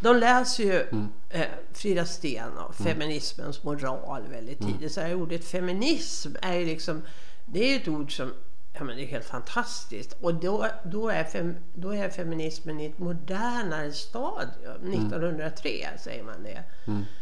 de 0.00 0.16
läser 0.16 0.64
ju 0.64 0.80
Mm. 0.80 1.08
eh, 1.30 1.46
Frida 1.72 2.04
Sten 2.04 2.58
och 2.58 2.74
feminismens 2.74 3.62
moral 3.64 4.22
väldigt 4.30 4.60
Mm. 4.60 4.72
tidigt. 4.72 4.92
Så 4.92 5.00
här, 5.00 5.14
ordet 5.14 5.44
feminism 5.44 6.30
är 6.42 6.54
ju 6.54 6.66
liksom, 6.66 7.02
det 7.46 7.72
är 7.72 7.76
ett 7.76 7.88
ord 7.88 8.16
som 8.16 8.32
Ja, 8.74 8.84
men 8.84 8.96
det 8.96 9.02
är 9.02 9.06
helt 9.06 9.24
fantastiskt. 9.24 10.16
Och 10.20 10.34
då, 10.34 10.66
då, 10.84 11.08
är 11.08 11.24
fem, 11.24 11.56
då 11.74 11.94
är 11.94 12.08
feminismen 12.08 12.80
i 12.80 12.86
ett 12.86 12.98
modernare 12.98 13.92
stadium. 13.92 14.92
1903 14.92 15.70
säger 15.98 16.22
man 16.24 16.42
det. 16.42 16.62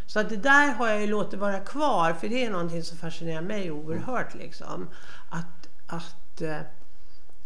Så 0.06 0.20
att 0.20 0.28
det 0.28 0.36
där 0.36 0.72
har 0.72 0.88
jag 0.88 1.00
ju 1.00 1.06
låtit 1.06 1.40
vara 1.40 1.60
kvar. 1.60 2.12
För 2.12 2.28
det 2.28 2.44
är 2.44 2.50
någonting 2.50 2.82
som 2.82 2.98
fascinerar 2.98 3.40
mig 3.42 3.70
oerhört. 3.70 4.34
Liksom. 4.34 4.88
Att, 5.30 5.68
att, 5.86 6.40
eh, 6.40 6.58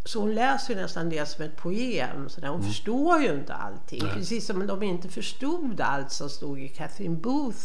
så 0.05 0.21
hon 0.21 0.35
läser 0.35 0.75
ju 0.75 0.81
nästan 0.81 1.11
det 1.11 1.27
som 1.27 1.45
ett 1.45 1.57
poem. 1.57 2.29
Så 2.29 2.41
där. 2.41 2.49
Hon 2.49 2.63
förstår 2.63 3.23
ju 3.23 3.35
inte 3.35 3.55
allting. 3.55 4.01
Nej. 4.05 4.15
Precis 4.15 4.47
som 4.47 4.67
de 4.67 4.83
inte 4.83 5.09
förstod 5.09 5.81
allt 5.81 6.13
som 6.13 6.29
stod 6.29 6.61
i 6.61 6.69
Catherine 6.69 7.17
Booth 7.17 7.59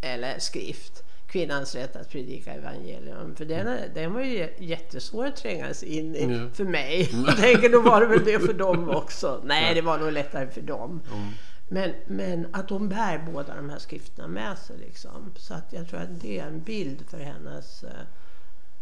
eller 0.00 0.38
skrift. 0.38 1.02
Kvinnans 1.28 1.74
rätt 1.74 1.96
att 1.96 2.10
predika 2.10 2.52
evangelium. 2.52 3.34
För 3.36 3.44
den, 3.44 3.78
den 3.94 4.12
var 4.12 4.20
ju 4.20 4.48
jättesvår 4.58 5.26
att 5.26 5.36
tränga 5.36 5.74
sig 5.74 5.88
in 5.98 6.14
i 6.16 6.32
Ja. 6.32 6.48
för 6.54 6.64
mig. 6.64 7.10
Jag 7.26 7.36
tänker 7.36 7.68
då 7.68 7.80
var 7.80 8.00
det 8.00 8.06
väl 8.06 8.24
det 8.24 8.40
för 8.40 8.52
dem 8.52 8.90
också. 8.90 9.42
Nej, 9.44 9.74
det 9.74 9.80
var 9.82 9.98
nog 9.98 10.12
lättare 10.12 10.48
för 10.50 10.60
dem. 10.60 11.02
Mm. 11.12 11.28
Men, 11.68 11.92
men 12.06 12.46
att 12.52 12.68
de 12.68 12.88
bär 12.88 13.18
båda 13.32 13.54
de 13.56 13.70
här 13.70 13.78
skrifterna 13.78 14.28
med 14.28 14.58
sig. 14.58 14.76
Liksom. 14.78 15.32
Så 15.36 15.54
att 15.54 15.72
jag 15.72 15.88
tror 15.88 16.00
att 16.00 16.20
det 16.20 16.38
är 16.38 16.46
en 16.46 16.62
bild 16.62 17.04
för 17.10 17.18
hennes 17.18 17.84
eh, 17.84 17.90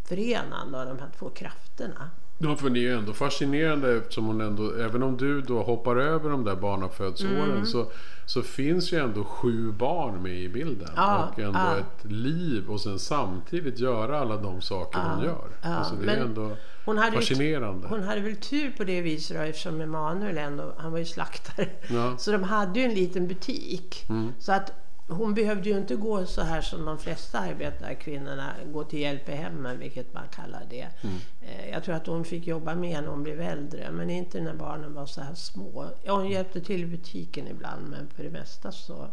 förenande 0.03 0.81
av 0.81 0.85
de 0.87 0.99
här 0.99 1.09
två 1.19 1.29
krafterna. 1.29 2.09
Ja, 2.39 2.55
för 2.55 2.69
det 2.69 2.79
är 2.79 2.81
ju 2.81 2.93
ändå 2.97 3.13
fascinerande 3.13 3.97
eftersom 3.97 4.25
hon 4.25 4.41
ändå, 4.41 4.71
även 4.73 5.03
om 5.03 5.17
du 5.17 5.41
då 5.41 5.63
hoppar 5.63 5.95
över 5.95 6.29
de 6.29 6.43
där 6.43 6.55
barnafödsåren 6.55 7.51
Mm. 7.51 7.65
så, 7.65 7.91
så 8.25 8.41
finns 8.41 8.93
ju 8.93 8.97
ändå 8.99 9.23
sju 9.23 9.71
barn 9.71 10.23
med 10.23 10.35
i 10.39 10.49
bilden. 10.49 10.89
Ja, 10.95 11.29
och 11.33 11.39
ändå 11.39 11.59
ja. 11.59 11.77
ett 11.77 12.11
liv 12.11 12.69
och 12.69 12.81
sen 12.81 12.99
samtidigt 12.99 13.79
göra 13.79 14.19
alla 14.19 14.37
de 14.37 14.61
saker 14.61 14.99
hon 14.99 15.23
gör. 15.23 15.47
ja, 15.61 15.69
alltså 15.69 15.95
det 15.95 16.11
är 16.11 16.17
ändå 16.21 16.51
Hon 16.85 16.97
hade, 16.97 17.15
ju, 17.15 17.21
fascinerande. 17.21 17.87
hon 17.87 18.03
hade 18.03 18.21
väl 18.21 18.35
tur 18.35 18.71
på 18.77 18.83
det 18.83 19.01
viset 19.01 19.37
då, 19.37 19.43
eftersom 19.43 19.81
Emanuel 19.81 20.37
ändå, 20.37 20.73
han 20.77 20.91
var 20.91 20.99
ju 20.99 21.05
slaktare. 21.05 21.67
Ja. 21.89 22.17
Så 22.17 22.31
de 22.31 22.43
hade 22.43 22.79
ju 22.79 22.85
en 22.85 22.93
liten 22.93 23.27
butik. 23.27 24.05
Mm. 24.09 24.31
Så 24.39 24.51
att 24.51 24.71
hon 25.07 25.33
behövde 25.33 25.69
ju 25.69 25.77
inte 25.77 25.95
gå 25.95 26.25
så 26.25 26.41
här 26.41 26.61
som 26.61 26.85
de 26.85 26.97
flesta 26.97 27.39
arbetarkvinnorna, 27.39 28.53
gå 28.73 28.83
till 28.83 28.99
hjälp 28.99 29.29
i 29.29 29.31
hemmen, 29.31 29.79
vilket 29.79 30.13
man 30.13 30.27
kallar 30.27 30.63
det. 30.69 30.87
Mm. 31.01 31.15
Eh, 31.41 31.69
Jag 31.69 31.83
tror 31.83 31.95
att 31.95 32.07
hon 32.07 32.25
fick 32.25 32.47
jobba 32.47 32.75
mer 32.75 33.01
när 33.01 33.09
hon 33.09 33.23
blev 33.23 33.41
äldre, 33.41 33.91
men 33.91 34.09
inte 34.09 34.41
när 34.41 34.53
barnen 34.53 34.93
var 34.93 35.05
så 35.05 35.21
här 35.21 35.35
små. 35.35 35.89
Ja, 36.03 36.15
hon 36.15 36.29
hjälpte 36.29 36.61
till 36.61 36.83
i 36.83 36.85
butiken 36.85 37.47
ibland, 37.47 37.89
men 37.89 38.09
för 38.09 38.23
det 38.23 38.29
mesta 38.29 38.71
så 38.71 39.07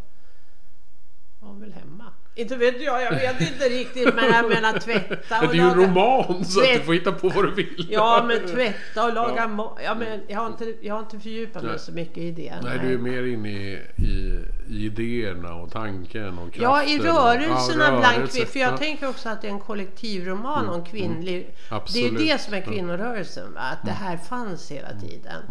var 1.45 1.51
hon 1.51 1.61
väl 1.61 1.73
hemma. 1.73 2.03
Inte 2.37 2.55
vet 2.55 2.81
jag, 2.81 3.01
jag 3.01 3.11
vet 3.11 3.41
inte 3.41 3.65
riktigt, 3.69 4.15
men 4.15 4.25
jag 4.33 4.49
menar 4.49 4.79
tvätta 4.79 5.41
och 5.41 5.47
det 5.47 5.53
är 5.53 5.53
ju 5.53 5.61
en 5.61 5.67
laga... 5.67 5.87
roman 5.87 6.45
så 6.45 6.59
att 6.61 6.67
du 6.73 6.79
får 6.79 6.93
hitta 6.93 7.11
på 7.11 7.29
vad 7.29 7.45
du 7.45 7.51
vill. 7.51 7.87
Ja, 7.89 8.25
men 8.27 8.47
tvätta 8.47 9.05
och 9.05 9.13
laga 9.13 9.35
Ja. 9.41 9.47
mat. 9.47 9.79
Ja, 9.83 9.95
men 9.95 10.21
jag, 10.27 10.39
har 10.39 10.47
inte, 10.47 10.73
jag 10.81 10.93
har 10.93 10.99
inte 11.01 11.19
fördjupat 11.19 11.63
mig 11.63 11.71
Nej. 11.71 11.79
så 11.79 11.91
mycket 11.91 12.17
i 12.17 12.31
det. 12.31 12.53
Nej, 12.63 12.79
du 12.83 12.93
är 12.93 12.97
mer 12.97 13.23
inne 13.23 13.49
i, 13.49 13.81
i, 13.97 14.39
i 14.69 14.85
idéerna 14.85 15.55
och 15.55 15.71
tanken 15.71 16.37
och 16.39 16.53
kraften. 16.53 16.63
Ja, 16.63 16.83
i 16.83 16.99
rörelserna 16.99 17.87
och, 17.87 17.93
ja, 17.95 17.99
bland 17.99 18.31
kvinnor. 18.31 18.45
För 18.45 18.59
jag 18.59 18.73
Ja. 18.73 18.77
tänker 18.77 19.09
också 19.09 19.29
att 19.29 19.41
det 19.41 19.47
är 19.47 19.51
en 19.51 19.59
kollektivroman 19.59 20.69
om 20.69 20.85
kvinnlig... 20.85 21.53
Det 21.69 21.75
är 21.75 21.77
Absolut. 21.77 22.17
det 22.17 22.41
som 22.41 22.53
är 22.53 22.61
kvinnorörelsen. 22.61 23.53
Va? 23.53 23.59
Att 23.61 23.85
det 23.85 23.91
här 23.91 24.17
fanns 24.17 24.71
hela 24.71 24.89
tiden. 24.99 25.41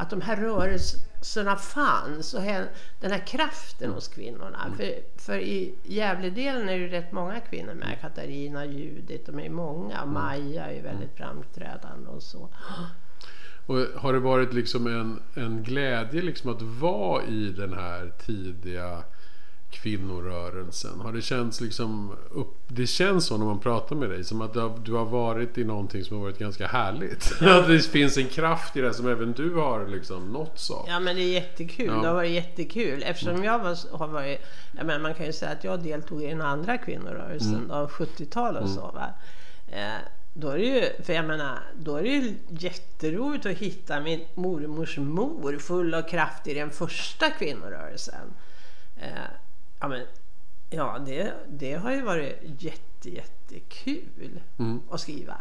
Att 0.00 0.10
de 0.10 0.20
här 0.20 0.36
rörelserna 0.36 1.56
fanns 1.56 2.34
och 2.34 2.42
den 3.00 3.10
här 3.10 3.26
kraften 3.26 3.90
hos 3.90 4.08
kvinnorna. 4.08 4.74
För, 4.76 4.94
för 5.16 5.38
i 5.38 5.74
Gävledelen 5.82 6.68
är 6.68 6.72
det 6.72 6.78
ju 6.78 6.88
rätt 6.88 7.12
många 7.12 7.40
kvinnor 7.40 7.74
med. 7.74 8.00
Katarina, 8.00 8.64
Judit, 8.66 9.26
de 9.26 9.40
är 9.40 9.50
många. 9.50 10.04
Maja 10.04 10.72
är 10.72 10.82
väldigt 10.82 11.16
framträdande 11.16 12.08
och 12.08 12.22
så. 12.22 12.48
Och 13.66 13.76
har 13.76 14.12
det 14.12 14.18
varit 14.18 14.52
liksom 14.52 14.86
en, 14.86 15.22
en 15.34 15.62
glädje 15.62 16.22
liksom 16.22 16.50
att 16.50 16.62
vara 16.62 17.24
i 17.24 17.50
den 17.50 17.72
här 17.72 18.12
tidiga 18.26 19.04
kvinnorörelsen? 19.70 21.00
Har 21.00 21.12
det 21.12 21.22
känts 21.22 21.60
liksom 21.60 22.16
upp, 22.30 22.56
Det 22.68 22.86
känns 22.86 23.26
så 23.26 23.36
när 23.36 23.44
man 23.44 23.60
pratar 23.60 23.96
med 23.96 24.10
dig 24.10 24.24
som 24.24 24.40
att 24.40 24.52
du 24.52 24.60
har, 24.60 24.78
du 24.84 24.92
har 24.92 25.04
varit 25.04 25.58
i 25.58 25.64
någonting 25.64 26.04
som 26.04 26.16
har 26.16 26.24
varit 26.24 26.38
ganska 26.38 26.66
härligt. 26.66 27.32
att 27.42 27.68
det 27.68 27.80
finns 27.80 28.16
en 28.16 28.28
kraft 28.28 28.76
i 28.76 28.80
det 28.80 28.94
som 28.94 29.08
även 29.08 29.32
du 29.32 29.54
har 29.54 29.86
liksom 29.86 30.32
nåtts 30.32 30.70
av. 30.70 30.84
Ja 30.88 31.00
men 31.00 31.16
det 31.16 31.22
är 31.22 31.32
jättekul. 31.32 31.86
Ja. 31.86 32.00
Det 32.00 32.06
har 32.08 32.14
varit 32.14 32.30
jättekul. 32.30 33.02
Eftersom 33.02 33.44
jag 33.44 33.58
var, 33.58 33.96
har 33.98 34.08
varit, 34.08 34.40
jag 34.76 34.86
menar, 34.86 35.00
man 35.00 35.14
kan 35.14 35.26
ju 35.26 35.32
säga 35.32 35.50
att 35.50 35.64
jag 35.64 35.82
deltog 35.82 36.22
i 36.22 36.26
den 36.26 36.42
andra 36.42 36.78
kvinnorörelsen 36.78 37.68
då, 37.68 37.74
70-tal 37.74 38.56
och 38.56 38.68
så. 38.68 38.80
Va? 38.80 39.06
Eh, 39.68 39.98
då 40.34 40.48
är 40.48 40.58
det 40.58 40.64
ju, 40.64 41.02
för 41.02 41.12
jag 41.12 41.24
menar, 41.24 41.58
då 41.78 41.96
är 41.96 42.02
det 42.02 42.08
ju 42.08 42.34
jätteroligt 42.48 43.46
att 43.46 43.56
hitta 43.56 44.00
min 44.00 44.24
mormors 44.34 44.98
mor 44.98 45.58
full 45.58 45.94
av 45.94 46.02
kraft 46.02 46.46
i 46.46 46.54
den 46.54 46.70
första 46.70 47.30
kvinnorörelsen. 47.30 48.34
Eh, 48.96 49.08
ja, 49.80 49.88
men, 49.88 50.06
ja 50.70 50.98
det, 51.06 51.34
det 51.48 51.74
har 51.74 51.92
ju 51.92 52.02
varit 52.02 52.38
jätte, 52.58 53.10
jättekul 53.10 54.40
att 54.90 55.00
skriva. 55.00 55.34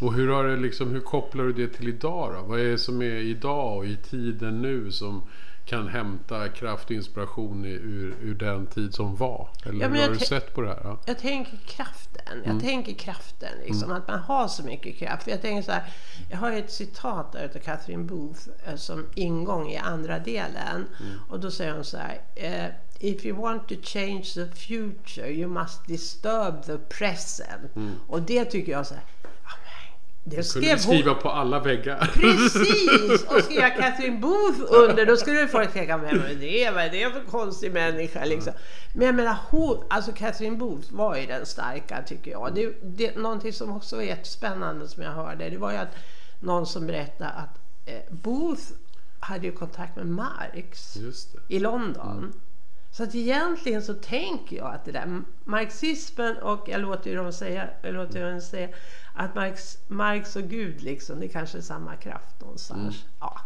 Och 0.00 0.14
hur, 0.14 0.28
har 0.28 0.44
det 0.44 0.56
liksom, 0.56 0.90
hur 0.90 1.00
kopplar 1.00 1.44
du 1.44 1.52
det 1.52 1.68
till 1.68 1.88
idag 1.88 2.34
då? 2.34 2.42
Vad 2.42 2.60
är 2.60 2.64
det 2.64 2.78
som 2.78 3.02
är 3.02 3.16
idag 3.16 3.76
och 3.76 3.86
i 3.86 3.96
tiden 3.96 4.62
nu 4.62 4.92
som 4.92 5.22
kan 5.68 5.88
hämta 5.88 6.48
kraft 6.48 6.84
och 6.84 6.90
inspiration 6.90 7.64
i, 7.64 7.68
ur, 7.68 8.16
ur 8.20 8.34
den 8.34 8.66
tid 8.66 8.94
som 8.94 9.16
var? 9.16 9.48
Eller 9.64 9.80
Ja, 9.80 9.88
hur 9.88 10.02
har 10.02 10.08
du 10.08 10.18
sett 10.18 10.54
på 10.54 10.60
det 10.60 10.68
här? 10.68 10.80
Ja. 10.84 10.98
Jag 11.06 11.18
tänker 11.18 11.56
kraften. 11.66 12.42
Jag 12.44 12.60
tänker 12.60 12.94
kraften, 12.94 13.48
liksom, 13.66 13.92
att 13.92 14.08
man 14.08 14.18
har 14.18 14.48
så 14.48 14.62
mycket 14.62 14.96
kraft. 14.98 15.26
Jag 15.26 15.42
tänker 15.42 15.62
så 15.62 15.72
här, 15.72 15.84
jag 16.30 16.38
har 16.38 16.52
ett 16.52 16.70
citat 16.72 17.32
där 17.32 17.44
utav 17.44 17.58
Catherine 17.58 18.04
Booth 18.04 18.40
eh, 18.66 18.74
som 18.76 19.06
ingång 19.14 19.68
i 19.68 19.76
andra 19.76 20.18
delen. 20.18 20.86
Och 21.28 21.40
då 21.40 21.50
säger 21.50 21.72
hon 21.74 21.84
så 21.84 21.96
här. 21.96 22.20
Eh, 22.34 22.70
If 23.00 23.24
you 23.26 23.36
want 23.42 23.68
to 23.68 23.74
change 23.82 24.22
the 24.34 24.46
future 24.46 25.28
you 25.30 25.48
must 25.48 25.86
disturb 25.86 26.62
the 26.64 26.78
present. 26.78 27.70
Och 28.08 28.22
det 28.22 28.44
tycker 28.44 28.72
jag 28.72 28.86
så 28.86 28.94
här. 28.94 29.04
Det 30.30 30.36
Kunde 30.36 30.44
skrev 30.44 30.70
hon. 30.70 30.78
skriva 30.78 31.14
på 31.14 31.28
alla 31.28 31.60
väggar? 31.60 32.10
Precis! 32.14 33.24
Och 33.24 33.42
skriva 33.44 33.70
Catherine 33.80 34.18
Booth 34.18 34.60
under, 34.68 35.06
då 35.06 35.16
skulle 35.16 35.48
folk 35.48 35.72
tänka, 35.72 35.96
vem 35.96 36.20
är 36.20 36.34
det? 36.34 36.70
Vad 36.74 36.84
är 36.84 36.90
det 36.90 37.12
för 37.12 37.30
konstig 37.30 37.72
människa? 37.72 38.24
Liksom. 38.24 38.52
Men 38.94 39.06
jag 39.06 39.14
menar, 39.14 39.36
hon, 39.50 39.84
alltså 39.90 40.12
Catherine 40.12 40.56
Booth 40.56 40.92
var 40.92 41.16
ju 41.16 41.26
den 41.26 41.46
starka 41.46 42.02
tycker 42.02 42.30
jag. 42.30 42.54
Det, 42.54 42.72
det, 42.82 43.16
någonting 43.16 43.52
som 43.52 43.76
också 43.76 43.96
var 43.96 44.02
jättespännande 44.02 44.88
som 44.88 45.02
jag 45.02 45.10
hörde, 45.12 45.50
det 45.50 45.58
var 45.58 45.72
ju 45.72 45.76
att 45.78 45.94
någon 46.40 46.66
som 46.66 46.86
berättade 46.86 47.30
att 47.30 47.58
eh, 47.86 48.00
Booth 48.10 48.62
hade 49.20 49.46
ju 49.46 49.52
kontakt 49.52 49.96
med 49.96 50.06
Marx 50.06 50.96
i 51.48 51.58
London. 51.58 52.32
Så 52.90 53.02
att 53.02 53.14
egentligen 53.14 53.82
så 53.82 53.94
tänker 53.94 54.56
jag 54.56 54.74
att 54.74 54.84
det 54.84 54.92
där 54.92 55.22
marxismen 55.44 56.36
och 56.36 56.68
jag 56.68 56.80
låter 56.80 57.10
ju 57.10 57.16
dem 57.16 57.32
säga, 57.32 57.68
jag 57.82 57.94
låter 57.94 58.30
dem 58.30 58.40
säga 58.40 58.68
att 59.14 59.34
Marx, 59.34 59.78
Marx 59.88 60.36
och 60.36 60.42
Gud 60.42 60.82
liksom, 60.82 61.20
det 61.20 61.28
kanske 61.28 61.58
är 61.58 61.62
samma 61.62 61.96
kraft 61.96 62.40
någonstans. 62.40 63.04
Ja, 63.20 63.40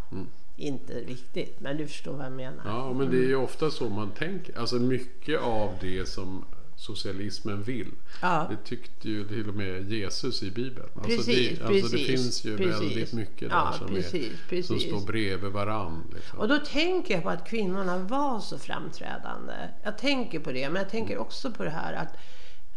inte 0.56 0.94
riktigt, 0.94 1.60
men 1.60 1.76
du 1.76 1.86
förstår 1.86 2.12
vad 2.12 2.26
jag 2.26 2.32
menar. 2.32 2.62
Ja, 2.64 2.92
men 2.92 3.10
det 3.10 3.16
är 3.16 3.26
ju 3.26 3.36
ofta 3.36 3.70
så 3.70 3.88
man 3.88 4.10
tänker. 4.10 4.58
Alltså 4.58 4.76
mycket 4.76 5.40
av 5.40 5.70
det 5.80 6.08
som 6.08 6.44
socialismen 6.82 7.62
vill. 7.62 7.90
Ja. 8.22 8.46
Det 8.50 8.68
tyckte 8.68 9.08
ju 9.08 9.28
till 9.28 9.48
och 9.48 9.54
med 9.54 9.92
Jesus 9.92 10.42
i 10.42 10.50
Bibeln. 10.50 10.88
Alltså 10.94 11.16
Precis, 11.16 11.58
det, 11.58 11.64
alltså 11.64 11.96
det 11.96 12.02
finns 12.04 12.44
ju 12.44 12.56
precis. 12.56 12.80
väldigt 12.80 13.12
mycket 13.12 13.50
där 13.50 13.56
Ja, 13.56 13.74
som, 13.78 13.86
precis, 13.86 14.14
är, 14.14 14.48
precis. 14.48 14.66
som 14.66 14.80
står 14.80 15.06
bredvid 15.06 15.52
varann. 15.52 16.10
Liksom. 16.14 16.38
Och 16.38 16.48
då 16.48 16.58
tänker 16.58 17.14
jag 17.14 17.22
på 17.22 17.30
att 17.30 17.48
kvinnorna 17.48 17.98
var 17.98 18.40
så 18.40 18.58
framträdande. 18.58 19.54
Jag 19.82 19.98
tänker 19.98 20.40
på 20.40 20.52
det, 20.52 20.70
men 20.70 20.82
jag 20.82 20.90
tänker 20.90 21.18
också 21.18 21.50
på 21.50 21.64
det 21.64 21.70
här 21.70 21.92
att, 21.92 22.16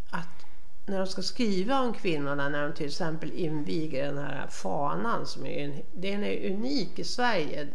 att 0.09 0.45
när 0.85 0.97
de 0.97 1.07
ska 1.07 1.21
skriva 1.21 1.79
om 1.79 1.93
kvinnorna, 1.93 2.49
när 2.49 2.63
de 2.63 2.73
till 2.73 2.85
exempel 2.85 3.31
inviger 3.31 4.05
den 4.05 4.17
här 4.17 4.47
fanan 4.47 5.25
som 5.25 5.45
är, 5.45 5.65
en, 5.65 5.81
den 5.93 6.23
är 6.23 6.51
unik 6.51 6.99
i 6.99 7.03
Sverige, 7.03 7.67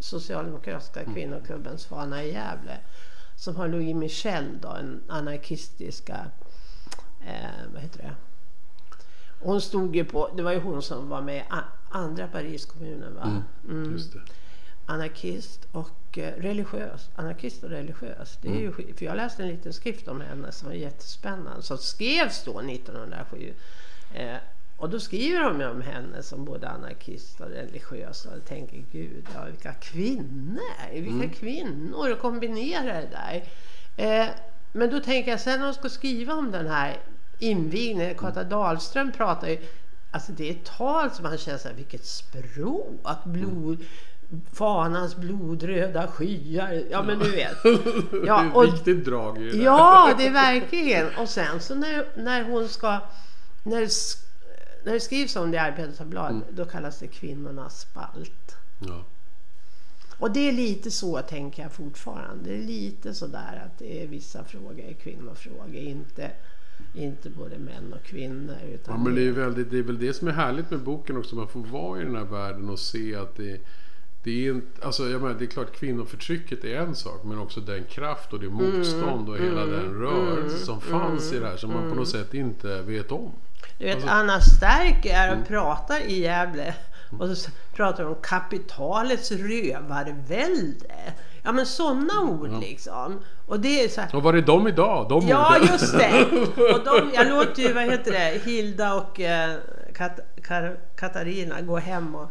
Socialdemokratiska 0.00 1.04
kvinnoklubbens 1.04 1.86
fana 1.86 2.24
i 2.24 2.32
Gävle, 2.32 2.78
som 3.42 3.56
har 3.56 3.68
Louis 3.68 3.94
Michel, 3.94 4.58
då, 4.60 4.68
en 4.68 5.02
anarkistiska, 5.08 6.26
eh, 7.26 7.50
vad 7.72 7.82
heter 7.82 7.98
det? 7.98 8.14
Hon 9.40 9.60
stod 9.60 9.96
ju 9.96 10.04
på, 10.04 10.30
det 10.36 10.42
var 10.42 10.52
ju 10.52 10.60
hon 10.60 10.82
som 10.82 11.08
var 11.08 11.22
med 11.22 11.36
i 11.36 11.44
andra 11.90 12.26
Pariskommunen 12.28 13.14
va? 13.14 13.42
Mm 13.68 13.96
det. 14.12 14.20
anarkist 14.86 15.60
och 15.72 16.18
eh, 16.18 16.32
religiös. 16.42 17.10
Anarkist 17.16 17.62
och 17.64 17.70
religiös. 17.70 18.38
Det 18.42 18.48
är 18.48 18.60
ju, 18.60 18.72
skit- 18.72 18.98
för 18.98 19.04
jag 19.04 19.16
läste 19.16 19.42
en 19.42 19.48
liten 19.48 19.72
skrift 19.72 20.08
om 20.08 20.20
henne 20.20 20.52
som 20.52 20.68
var 20.68 20.74
jättespännande. 20.74 21.62
Som 21.62 21.78
skrevs 21.78 22.44
då 22.44 22.60
1907. 22.60 23.54
Eh, 24.14 24.36
och 24.82 24.90
då 24.90 25.00
skriver 25.00 25.40
de 25.40 25.60
ju 25.60 25.70
om 25.70 25.80
henne 25.80 26.22
som 26.22 26.44
både 26.44 26.68
anarkist 26.68 27.40
och 27.40 27.48
religiös. 27.48 28.24
Och 28.26 28.44
tänker 28.48 28.84
gud, 28.92 29.26
ja, 29.34 29.44
vilka 29.44 29.72
kvinnor! 29.72 30.92
Vilka 30.92 31.28
kvinnor! 31.28 32.12
Och 32.12 32.18
kombinera 32.18 32.92
det 33.00 33.08
där. 33.10 33.44
Eh, 33.96 34.28
men 34.72 34.90
då 34.90 35.00
tänker 35.00 35.30
jag 35.30 35.40
sen 35.40 35.60
när 35.60 35.66
de 35.66 35.74
ska 35.74 35.88
skriva 35.88 36.34
om 36.34 36.50
den 36.50 36.66
här 36.66 36.96
invigningen. 37.38 38.14
Kata 38.14 38.44
Dahlström 38.44 39.12
pratar 39.12 39.48
ju 39.48 39.58
Alltså 40.10 40.32
det 40.32 40.48
är 40.48 40.50
ett 40.50 40.64
tal 40.64 41.10
som 41.10 41.22
man 41.22 41.38
känner 41.38 41.58
såhär, 41.58 41.74
vilket 41.74 42.06
språk! 42.06 43.24
Blod, 43.24 43.84
fanans 44.52 45.16
blodröda 45.16 46.06
skyar. 46.06 46.82
Ja 46.90 47.02
men 47.02 47.18
du 47.18 47.30
vet. 47.30 47.56
Ja, 48.26 48.42
det 48.42 48.48
är 48.48 48.56
och- 48.56 48.64
ett 48.64 48.74
viktigt 48.74 49.04
drag 49.04 49.40
där. 49.40 49.64
Ja, 49.64 50.14
det 50.18 50.26
är 50.26 50.32
verkligen. 50.32 51.06
Och 51.18 51.28
sen 51.28 51.60
så 51.60 51.74
när, 51.74 52.06
när 52.16 52.42
hon 52.42 52.68
ska... 52.68 52.98
När, 53.64 53.88
när 54.84 54.92
det 54.92 55.00
skrivs 55.00 55.36
om 55.36 55.50
det 55.50 55.56
i 55.56 55.60
Arbetarbladet, 55.60 56.44
då 56.50 56.64
kallas 56.64 56.98
det 56.98 57.06
kvinnornas 57.06 57.80
spalt. 57.80 58.56
Ja. 58.78 59.04
Och 60.22 60.30
det 60.30 60.48
är 60.48 60.52
lite 60.52 60.90
så 60.90 61.22
tänker 61.22 61.62
jag 61.62 61.72
fortfarande. 61.72 62.50
Det 62.50 62.56
är 62.56 62.66
lite 62.66 63.14
sådär 63.14 63.62
att 63.66 63.78
det 63.78 64.02
är 64.02 64.06
vissa 64.06 64.44
frågor 64.44 64.80
är 64.80 64.92
kvinnofrågor, 64.92 65.74
inte, 65.74 66.30
inte 66.94 67.30
både 67.30 67.58
män 67.58 67.92
och 67.92 68.06
kvinnor. 68.06 68.56
Utan 68.74 68.94
Ja, 68.94 69.04
men 69.04 69.14
det 69.14 69.22
är, 69.22 69.32
väldigt, 69.32 69.70
det 69.70 69.78
är 69.78 69.82
väl 69.82 69.98
det 69.98 70.12
som 70.12 70.28
är 70.28 70.32
härligt 70.32 70.70
med 70.70 70.80
boken 70.80 71.16
också. 71.16 71.36
Man 71.36 71.48
får 71.48 71.60
vara 71.60 72.00
i 72.00 72.04
den 72.04 72.16
här 72.16 72.24
världen 72.24 72.70
och 72.70 72.78
se 72.78 73.14
att 73.16 73.36
det, 73.36 73.60
det 74.22 74.46
är 74.46 74.52
inte... 74.52 74.86
Alltså 74.86 75.08
jag 75.08 75.22
menar, 75.22 75.34
det 75.38 75.44
är 75.44 75.46
klart 75.46 75.72
kvinnoförtrycket 75.72 76.64
är 76.64 76.76
en 76.76 76.94
sak. 76.94 77.24
Men 77.24 77.38
också 77.38 77.60
den 77.60 77.84
kraft 77.84 78.32
och 78.32 78.40
det 78.40 78.48
motstånd 78.48 79.28
och 79.28 79.38
hela 79.38 79.66
den 79.66 79.94
rörelse 79.94 80.58
som 80.58 80.80
fanns 80.80 81.32
i 81.32 81.38
det 81.38 81.46
här. 81.46 81.56
Som 81.56 81.72
man 81.72 81.90
på 81.90 81.94
något 81.94 82.08
sätt 82.08 82.34
inte 82.34 82.82
vet 82.82 83.12
om. 83.12 83.32
Du 83.78 83.84
vet, 83.84 84.04
Anna 84.08 84.40
Stärk 84.40 85.06
är 85.06 85.38
och 85.40 85.48
pratar 85.48 86.00
i 86.00 86.20
Gävle 86.20 86.74
och 87.18 87.36
så 87.36 87.50
pratar 87.74 88.04
hon 88.04 88.12
om 88.14 88.22
kapitalets 88.22 89.32
rövarvälde. 89.32 91.12
Ja 91.42 91.52
men 91.52 91.66
sådana 91.66 92.20
ord 92.20 92.60
liksom. 92.60 93.18
Och 93.46 93.60
det 93.60 93.84
är 93.84 93.88
så 93.88 94.00
här, 94.00 94.16
Och 94.16 94.22
var 94.22 94.34
är 94.34 94.42
de 94.42 94.68
idag? 94.68 95.08
De 95.08 95.28
Ja 95.28 95.56
orden? 95.56 95.68
just 95.72 95.98
det! 95.98 96.24
Och 96.74 96.84
de, 96.84 97.10
jag 97.14 97.26
låter 97.28 97.62
ju, 97.62 97.72
vad 97.72 97.84
heter 97.84 98.12
det, 98.12 98.40
Hilda 98.44 98.94
och 98.94 99.20
eh, 99.20 99.56
Kat, 99.94 100.20
Kar, 100.42 100.76
Katarina 100.96 101.60
gå 101.60 101.78
hem 101.78 102.14
och 102.14 102.30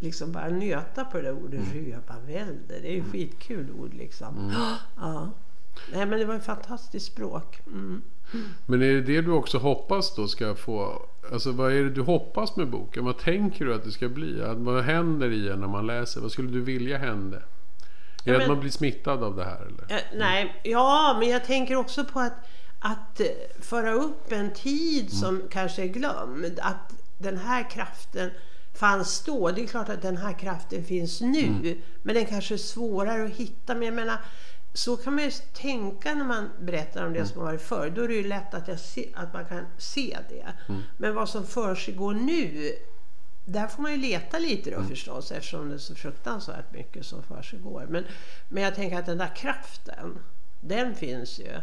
liksom 0.00 0.32
bara 0.32 0.48
nöta 0.48 1.04
på 1.04 1.16
det 1.16 1.22
där 1.22 1.32
ordet 1.44 1.60
rövarvälde. 1.74 2.80
Det 2.82 2.88
är 2.88 2.92
ju 2.92 3.04
skitkul 3.04 3.70
ord 3.80 3.94
liksom. 3.94 4.52
Ja. 5.00 5.28
Nej 5.92 6.06
men 6.06 6.18
det 6.18 6.24
var 6.24 6.34
ett 6.34 6.44
fantastiskt 6.44 7.06
språk. 7.06 7.60
Mm. 7.66 8.02
Men 8.66 8.82
är 8.82 8.86
det 8.86 9.00
det 9.00 9.20
du 9.20 9.30
också 9.30 9.58
hoppas 9.58 10.14
då 10.14 10.28
ska 10.28 10.54
få? 10.54 11.02
Alltså 11.32 11.52
vad 11.52 11.72
är 11.72 11.82
det 11.82 11.90
du 11.90 12.00
hoppas 12.00 12.56
med 12.56 12.70
boken? 12.70 13.04
Vad 13.04 13.18
tänker 13.18 13.64
du 13.64 13.74
att 13.74 13.84
det 13.84 13.90
ska 13.90 14.08
bli? 14.08 14.42
Vad 14.56 14.84
händer 14.84 15.30
i 15.30 15.48
en 15.48 15.60
när 15.60 15.68
man 15.68 15.86
läser? 15.86 16.20
Vad 16.20 16.32
skulle 16.32 16.50
du 16.50 16.60
vilja 16.60 16.98
hända? 16.98 17.36
Är 17.36 17.42
det 18.24 18.32
men- 18.32 18.40
att 18.40 18.48
man 18.48 18.60
blir 18.60 18.70
smittad 18.70 19.22
av 19.22 19.36
det 19.36 19.44
här 19.44 19.60
eller? 19.66 19.96
Eh, 19.96 20.02
nej, 20.14 20.60
ja, 20.64 21.16
men 21.20 21.28
jag 21.28 21.44
tänker 21.44 21.76
också 21.76 22.04
på 22.04 22.20
att, 22.20 22.32
att 22.78 23.20
eh, 23.20 23.26
föra 23.60 23.92
upp 23.92 24.32
en 24.32 24.52
tid 24.52 25.12
som 25.12 25.42
kanske 25.50 25.82
är 25.82 25.86
glömd. 25.88 26.58
Att 26.62 26.92
den 27.18 27.38
här 27.38 27.70
kraften 27.70 28.30
fanns 28.74 29.24
då. 29.24 29.50
Det 29.50 29.62
är 29.62 29.66
klart 29.66 29.88
att 29.88 30.02
den 30.02 30.16
här 30.16 30.32
kraften 30.32 30.84
finns 30.84 31.20
nu. 31.20 31.78
Men 32.02 32.14
den 32.14 32.26
kanske 32.26 32.54
är 32.54 32.58
svårare 32.58 33.24
att 33.24 33.30
hitta. 33.30 33.74
Men 33.74 33.82
jag 33.82 33.94
menar, 33.94 34.16
så 34.76 34.96
kan 34.96 35.14
man 35.14 35.24
ju 35.24 35.30
tänka 35.52 36.14
när 36.14 36.24
man 36.24 36.50
berättar 36.60 37.06
om 37.06 37.12
det 37.12 37.26
som 37.26 37.40
har 37.40 37.46
varit 37.46 37.62
förr. 37.62 37.90
Då 37.90 38.02
är 38.02 38.08
det 38.08 38.14
ju 38.14 38.28
lätt 38.28 38.54
att, 38.54 38.80
se, 38.80 39.08
att 39.14 39.32
man 39.32 39.44
kan 39.44 39.66
se 39.78 40.18
det. 40.28 40.46
Men 40.96 41.14
vad 41.14 41.28
som 41.28 41.46
försiggår 41.46 42.14
nu, 42.14 42.72
där 43.44 43.66
får 43.66 43.82
man 43.82 43.92
ju 43.92 43.98
leta 43.98 44.38
lite 44.38 44.70
då 44.70 44.82
förstås 44.82 45.32
eftersom 45.32 45.68
det 45.68 45.74
är 45.74 45.78
så 45.78 45.94
fruktansvärt 45.94 46.72
mycket 46.72 47.06
som 47.06 47.22
försiggår. 47.22 47.86
Men, 47.88 48.04
men 48.48 48.62
jag 48.62 48.74
tänker 48.74 48.98
att 48.98 49.06
den 49.06 49.18
där 49.18 49.36
kraften, 49.36 50.18
den 50.60 50.94
finns 50.94 51.38
ju. 51.38 51.60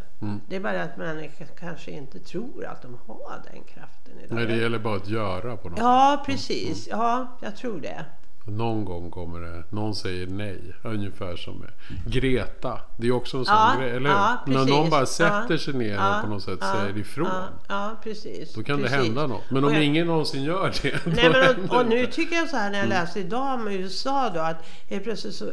Det 0.49 0.55
är 0.55 0.59
bara 0.59 0.83
att 0.83 0.97
människor 0.97 1.45
kanske 1.45 1.91
inte 1.91 2.19
tror 2.19 2.65
att 2.65 2.81
de 2.81 2.97
har 3.07 3.41
den 3.51 3.63
kraften 3.63 4.19
idag. 4.19 4.35
Nej, 4.35 4.45
det 4.45 4.55
gäller 4.55 4.79
bara 4.79 4.95
att 4.95 5.07
göra 5.07 5.57
på 5.57 5.69
något. 5.69 5.79
Ja, 5.79 6.23
precis. 6.25 6.87
Ja, 6.87 7.37
jag 7.41 7.55
tror 7.55 7.81
det. 7.81 8.05
Någon 8.45 8.85
gång 8.85 9.11
kommer 9.11 9.39
det, 9.39 9.63
någon 9.69 9.95
säger 9.95 10.27
nej. 10.27 10.59
Ungefär 10.83 11.35
som 11.35 11.57
med 11.57 11.69
Greta. 12.05 12.79
Det 12.97 13.07
är 13.07 13.11
också 13.11 13.37
en 13.37 13.45
sån 13.45 13.55
Ja, 13.55 13.75
grej, 13.79 13.89
eller 13.91 14.09
ja, 14.09 14.37
hur? 14.45 14.53
När 14.53 14.65
någon 14.65 14.89
bara 14.89 15.05
sätter 15.05 15.57
sig 15.57 15.73
ner 15.73 15.93
ja, 15.93 16.15
och 16.15 16.23
på 16.23 16.29
något 16.29 16.43
sätt 16.43 16.57
ja, 16.61 16.73
säger 16.73 16.97
ifrån. 16.97 17.27
Ja, 17.67 17.95
precis. 18.03 18.53
Då 18.53 18.63
kan 18.63 18.77
precis. 18.77 18.91
det 18.97 19.03
hända 19.03 19.27
något. 19.27 19.51
Men 19.51 19.63
om 19.63 19.73
jag- 19.73 19.83
ingen 19.83 20.07
någonsin 20.07 20.43
gör 20.43 20.73
det. 20.81 21.05
Nej, 21.15 21.29
men, 21.29 21.69
och, 21.69 21.75
och 21.79 21.85
nu 21.85 22.05
tycker 22.05 22.35
jag 22.35 22.49
så 22.49 22.57
här 22.57 22.71
när 22.71 22.79
jag 22.79 22.89
läste 22.89 23.19
idag 23.19 23.53
om 23.53 23.67
USA 23.67 24.29
då 24.33 24.39
att 24.39 24.65
helt 24.89 25.03
plötsligt 25.03 25.35
så 25.35 25.51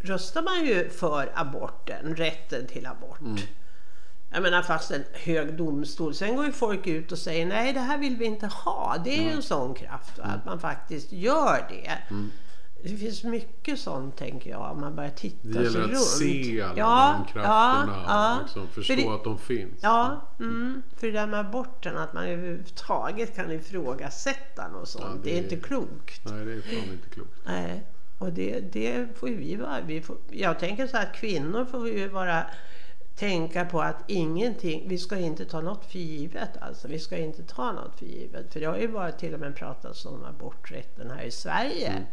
röstar 0.00 0.42
man 0.42 0.66
ju 0.66 0.88
för 0.88 1.32
aborten, 1.34 2.16
rätten 2.16 2.66
till 2.66 2.86
abort. 2.86 3.40
Jag 4.32 4.42
menar 4.42 4.62
fast 4.62 4.90
en 4.90 5.04
hög 5.12 5.56
domstol. 5.56 6.14
Sen 6.14 6.36
går 6.36 6.46
ju 6.46 6.52
folk 6.52 6.86
ut 6.86 7.12
och 7.12 7.18
säger 7.18 7.46
nej 7.46 7.72
det 7.72 7.80
här 7.80 7.98
vill 7.98 8.16
vi 8.16 8.24
inte 8.24 8.46
ha. 8.46 8.96
Det 9.04 9.18
är 9.18 9.22
ju 9.22 9.30
en 9.30 9.42
sån 9.42 9.74
kraft 9.74 10.18
va, 10.18 10.24
att 10.24 10.44
man 10.44 10.60
faktiskt 10.60 11.12
gör 11.12 11.66
det. 11.68 11.98
Det 12.82 12.96
finns 12.96 13.24
mycket 13.24 13.78
sånt 13.80 14.16
tänker 14.16 14.50
jag 14.50 14.72
om 14.72 14.80
man 14.80 14.96
börjar 14.96 15.10
titta 15.10 15.38
Det 15.42 15.52
sig 15.54 15.62
gäller 15.64 15.80
runt. 15.80 15.92
att 15.92 16.00
se 16.02 16.62
alla 16.62 16.78
ja, 16.78 17.14
de 17.26 17.32
krafterna 17.32 18.04
ja, 18.06 18.36
och 18.36 18.42
liksom 18.42 18.68
För 18.68 18.74
förstå 18.82 18.94
det- 19.10 19.14
att 19.14 19.24
de 19.24 19.38
finns. 19.38 19.78
Ja, 19.82 20.20
mm, 20.40 20.82
för 20.96 21.06
det 21.06 21.12
där 21.12 21.26
med 21.26 21.40
aborten, 21.40 21.96
att 21.98 22.12
man 22.14 22.24
överhuvudtaget 22.24 23.36
kan 23.36 23.50
ifrågasätta 23.52 24.68
något 24.68 24.88
sånt. 24.88 25.04
Ja, 25.08 25.12
det... 25.24 25.30
det- 25.30 25.38
är 25.38 25.42
inte 25.42 25.56
klokt. 25.56 26.20
Nej, 26.24 26.44
det 26.44 26.52
är 26.52 26.60
fan 26.60 26.92
inte 26.92 27.08
klokt. 27.08 27.30
Nej, 27.44 27.82
och 28.18 28.32
det, 28.32 28.60
det 28.72 29.06
får 29.18 29.28
ju 29.28 29.36
vi 29.36 29.56
vara. 29.56 29.80
Vi 29.86 30.00
får, 30.02 30.16
jag 30.30 30.58
tänker 30.58 30.86
så 30.86 30.96
här 30.96 31.06
att 31.06 31.16
kvinnor 31.16 31.64
får 31.64 31.88
ju 31.88 32.10
bara 32.10 32.44
tänka 33.20 33.64
på 33.64 33.82
att 33.82 34.04
ingenting, 34.06 34.88
vi 34.88 34.98
ska 34.98 35.18
inte 35.18 35.44
ta 35.44 35.60
något 35.60 35.84
för 35.84 35.98
givet 35.98 36.56
alltså. 36.60 36.88
Vi 36.88 36.98
ska 36.98 37.16
inte 37.16 37.42
ta 37.42 37.72
något 37.72 37.98
för 37.98 38.06
givet. 38.06 38.52
För 38.52 38.60
det 38.60 38.66
har 38.66 38.76
ju 38.76 38.86
varit 38.86 39.18
till 39.18 39.34
och 39.34 39.40
med 39.40 39.56
pratats 39.56 40.06
om 40.06 40.24
aborträtten 40.24 41.10
här 41.10 41.22
i 41.22 41.30
Sverige. 41.30 41.88
Mm. 41.88 42.04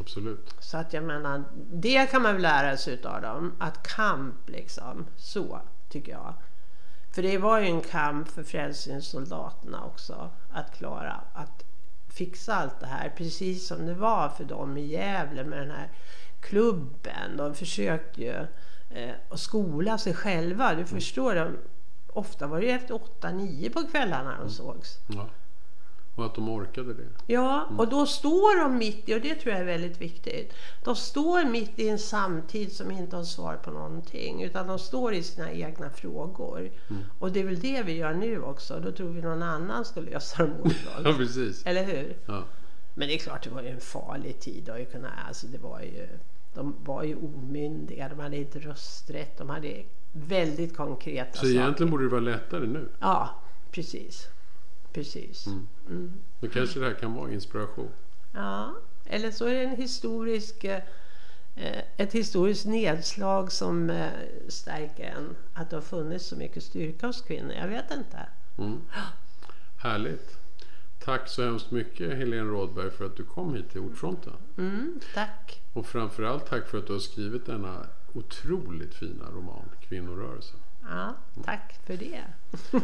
Absolut. 0.00 0.54
Så 0.58 0.76
att 0.76 0.92
jag 0.92 1.04
menar, 1.04 1.44
det 1.72 2.10
kan 2.10 2.22
man 2.22 2.32
väl 2.32 2.42
lära 2.42 2.76
sig 2.76 2.94
utav 2.94 3.22
dem. 3.22 3.56
Att 3.58 3.82
kamp 3.82 4.48
liksom, 4.48 5.06
så 5.16 5.60
tycker 5.88 6.12
jag. 6.12 6.34
För 7.12 7.22
det 7.22 7.38
var 7.38 7.60
ju 7.60 7.66
en 7.66 7.80
kamp 7.80 8.28
för 8.28 8.42
frälsningssoldaterna 8.42 9.84
också. 9.84 10.30
Att 10.50 10.76
klara 10.76 11.20
att 11.34 11.64
fixa 12.08 12.54
allt 12.54 12.80
det 12.80 12.86
här. 12.86 13.12
Precis 13.16 13.66
som 13.66 13.86
det 13.86 13.94
var 13.94 14.28
för 14.28 14.44
dem 14.44 14.76
i 14.76 14.86
Gävle 14.86 15.44
med 15.44 15.58
den 15.58 15.70
här 15.70 15.88
klubben. 16.40 17.36
De 17.36 17.54
försökte 17.54 18.20
ju 18.22 18.46
eh, 18.90 19.14
att 19.28 19.40
skola 19.40 19.98
sig 19.98 20.14
själva. 20.14 20.74
Du 20.74 20.84
förstår, 20.84 21.34
de, 21.34 21.56
ofta 22.12 22.46
var 22.46 22.60
det 22.60 22.66
ju 22.66 22.72
efter 22.72 22.94
8-9 22.94 23.72
på 23.72 23.82
kvällarna 23.82 24.38
de 24.40 24.50
sågs. 24.50 24.98
Ja. 25.06 25.28
Och 26.14 26.26
att 26.26 26.34
de 26.34 26.48
orkade 26.48 26.94
det. 26.94 27.08
Ja, 27.26 27.68
och 27.78 27.88
då 27.88 28.06
står 28.06 28.60
de 28.60 28.78
mitt 28.78 29.08
i, 29.08 29.14
och 29.14 29.20
det 29.20 29.34
tror 29.34 29.52
jag 29.52 29.60
är 29.60 29.64
väldigt 29.64 30.00
viktigt. 30.00 30.52
De 30.84 30.96
står 30.96 31.44
mitt 31.44 31.78
i 31.78 31.88
en 31.88 31.98
samtid 31.98 32.72
som 32.72 32.90
inte 32.90 33.16
har 33.16 33.24
svar 33.24 33.56
på 33.56 33.70
någonting. 33.70 34.42
Utan 34.42 34.66
de 34.66 34.78
står 34.78 35.14
i 35.14 35.22
sina 35.22 35.52
egna 35.52 35.90
frågor. 35.90 36.70
Och 37.18 37.32
det 37.32 37.40
är 37.40 37.44
väl 37.44 37.60
det 37.60 37.82
vi 37.82 37.92
gör 37.92 38.14
nu 38.14 38.42
också. 38.42 38.80
Då 38.80 38.92
tror 38.92 39.08
vi 39.08 39.22
någon 39.22 39.42
annan 39.42 39.84
ska 39.84 40.00
lösa 40.00 40.46
dem 40.46 40.60
åt 40.60 40.72
Ja, 41.04 41.12
precis. 41.12 41.66
Eller 41.66 41.84
hur? 41.84 42.16
Ja. 42.26 42.44
Men 42.94 43.08
det 43.08 43.14
är 43.14 43.18
klart, 43.18 43.44
det 43.44 43.50
var 43.50 43.62
ju 43.62 43.68
en 43.68 43.80
farlig 43.80 44.40
tid. 44.40 44.68
Och 44.68 44.80
jag 44.80 44.92
kunde, 44.92 45.08
alltså 45.28 45.46
det 45.46 45.58
var 45.58 45.80
ju, 45.80 46.08
de 46.54 46.74
var 46.84 47.02
ju 47.02 47.16
omyndiga, 47.16 48.08
de 48.08 48.18
hade 48.18 48.36
inte 48.36 48.58
rösträtt. 48.58 49.38
De 49.38 49.50
hade 49.50 49.82
väldigt 50.12 50.76
konkreta 50.76 51.32
Så 51.32 51.38
saker. 51.38 51.50
egentligen 51.50 51.90
borde 51.90 52.04
det 52.04 52.10
vara 52.10 52.20
lättare 52.20 52.66
nu. 52.66 52.88
Ja, 53.00 53.30
precis. 53.70 54.28
Precis. 54.92 55.46
Mm. 55.46 56.12
Då 56.40 56.48
kanske 56.48 56.80
det 56.80 56.86
här 56.86 56.94
kan 56.94 57.14
vara 57.14 57.32
inspiration. 57.32 57.88
Ja, 58.34 58.74
eller 59.04 59.30
så 59.30 59.44
är 59.46 59.54
det 59.54 59.62
en 59.64 59.76
historisk, 59.76 60.64
eh, 60.64 60.82
ett 61.96 62.12
historiskt 62.12 62.66
nedslag 62.66 63.52
som 63.52 63.90
eh, 63.90 64.08
stärker 64.48 65.04
en. 65.04 65.36
Att 65.54 65.70
det 65.70 65.76
har 65.76 65.82
funnits 65.82 66.26
så 66.26 66.36
mycket 66.36 66.62
styrka 66.62 67.06
hos 67.06 67.20
kvinnor. 67.22 67.52
Jag 67.52 67.68
vet 67.68 67.90
inte. 67.90 68.18
Mm. 68.58 68.80
Härligt. 69.76 70.39
Tack 71.04 71.28
så 71.28 71.44
hemskt 71.44 71.70
mycket 71.70 72.16
Helene 72.16 72.50
Rådberg 72.50 72.90
för 72.90 73.06
att 73.06 73.16
du 73.16 73.24
kom 73.24 73.54
hit 73.54 73.70
till 73.70 73.80
Ordfronten. 73.80 74.32
Mm, 74.58 75.00
tack. 75.14 75.62
Och 75.72 75.86
framförallt 75.86 76.46
tack 76.46 76.68
för 76.68 76.78
att 76.78 76.86
du 76.86 76.92
har 76.92 77.00
skrivit 77.00 77.46
denna 77.46 77.86
otroligt 78.12 78.94
fina 78.94 79.24
roman 79.30 79.64
Kvinnorörelsen. 79.80 80.60
Ja, 80.88 81.14
tack 81.44 81.80
för 81.86 81.96
det. 81.96 82.24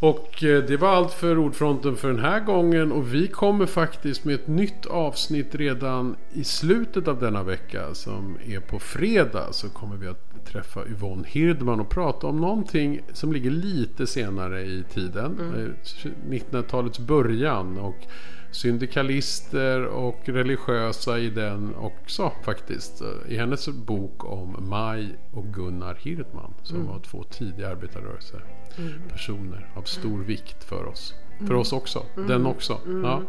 Och 0.00 0.44
eh, 0.44 0.64
det 0.64 0.76
var 0.76 0.88
allt 0.88 1.12
för 1.12 1.38
Ordfronten 1.38 1.96
för 1.96 2.08
den 2.08 2.18
här 2.18 2.40
gången. 2.40 2.92
Och 2.92 3.14
vi 3.14 3.28
kommer 3.28 3.66
faktiskt 3.66 4.24
med 4.24 4.34
ett 4.34 4.46
nytt 4.46 4.86
avsnitt 4.86 5.54
redan 5.54 6.16
i 6.32 6.44
slutet 6.44 7.08
av 7.08 7.20
denna 7.20 7.42
vecka 7.42 7.94
som 7.94 8.36
är 8.46 8.60
på 8.60 8.78
fredag. 8.78 9.52
Så 9.52 9.68
kommer 9.68 9.96
vi 9.96 10.08
att 10.08 10.46
träffa 10.46 10.86
Yvonne 10.86 11.24
Hirdman 11.28 11.80
och 11.80 11.88
prata 11.88 12.26
om 12.26 12.40
någonting 12.40 13.00
som 13.12 13.32
ligger 13.32 13.50
lite 13.50 14.06
senare 14.06 14.62
i 14.62 14.84
tiden. 14.94 15.38
Eh, 15.56 16.10
1900-talets 16.30 16.98
början. 16.98 17.78
Och 17.78 18.06
syndikalister 18.50 19.84
och 19.84 20.20
religiösa 20.24 21.18
i 21.18 21.30
den 21.30 21.74
också 21.74 22.32
faktiskt. 22.44 23.02
I 23.28 23.36
hennes 23.36 23.68
bok 23.68 24.24
om 24.24 24.68
Maj 24.68 25.18
och 25.32 25.44
Gunnar 25.54 25.94
Hirdman 25.94 26.54
som 26.62 26.86
var 26.86 26.98
två 26.98 27.22
tidiga 27.22 27.68
arbetarrörelser 27.68 28.44
personer 29.12 29.70
av 29.74 29.82
stor 29.82 30.18
vikt 30.18 30.64
för 30.64 30.86
oss. 30.86 31.14
För 31.46 31.54
oss 31.54 31.72
också. 31.72 32.06
Den 32.14 32.46
också. 32.46 32.80
Ja. 33.02 33.22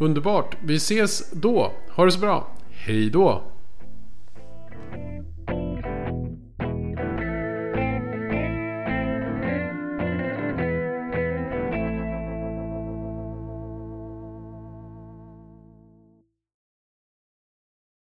Underbart. 0.00 0.56
Vi 0.62 0.76
ses 0.76 1.30
då. 1.30 1.72
Ha 1.90 2.04
det 2.04 2.12
så 2.12 2.20
bra. 2.20 2.56
Hej 2.70 3.10
då. 3.10 3.42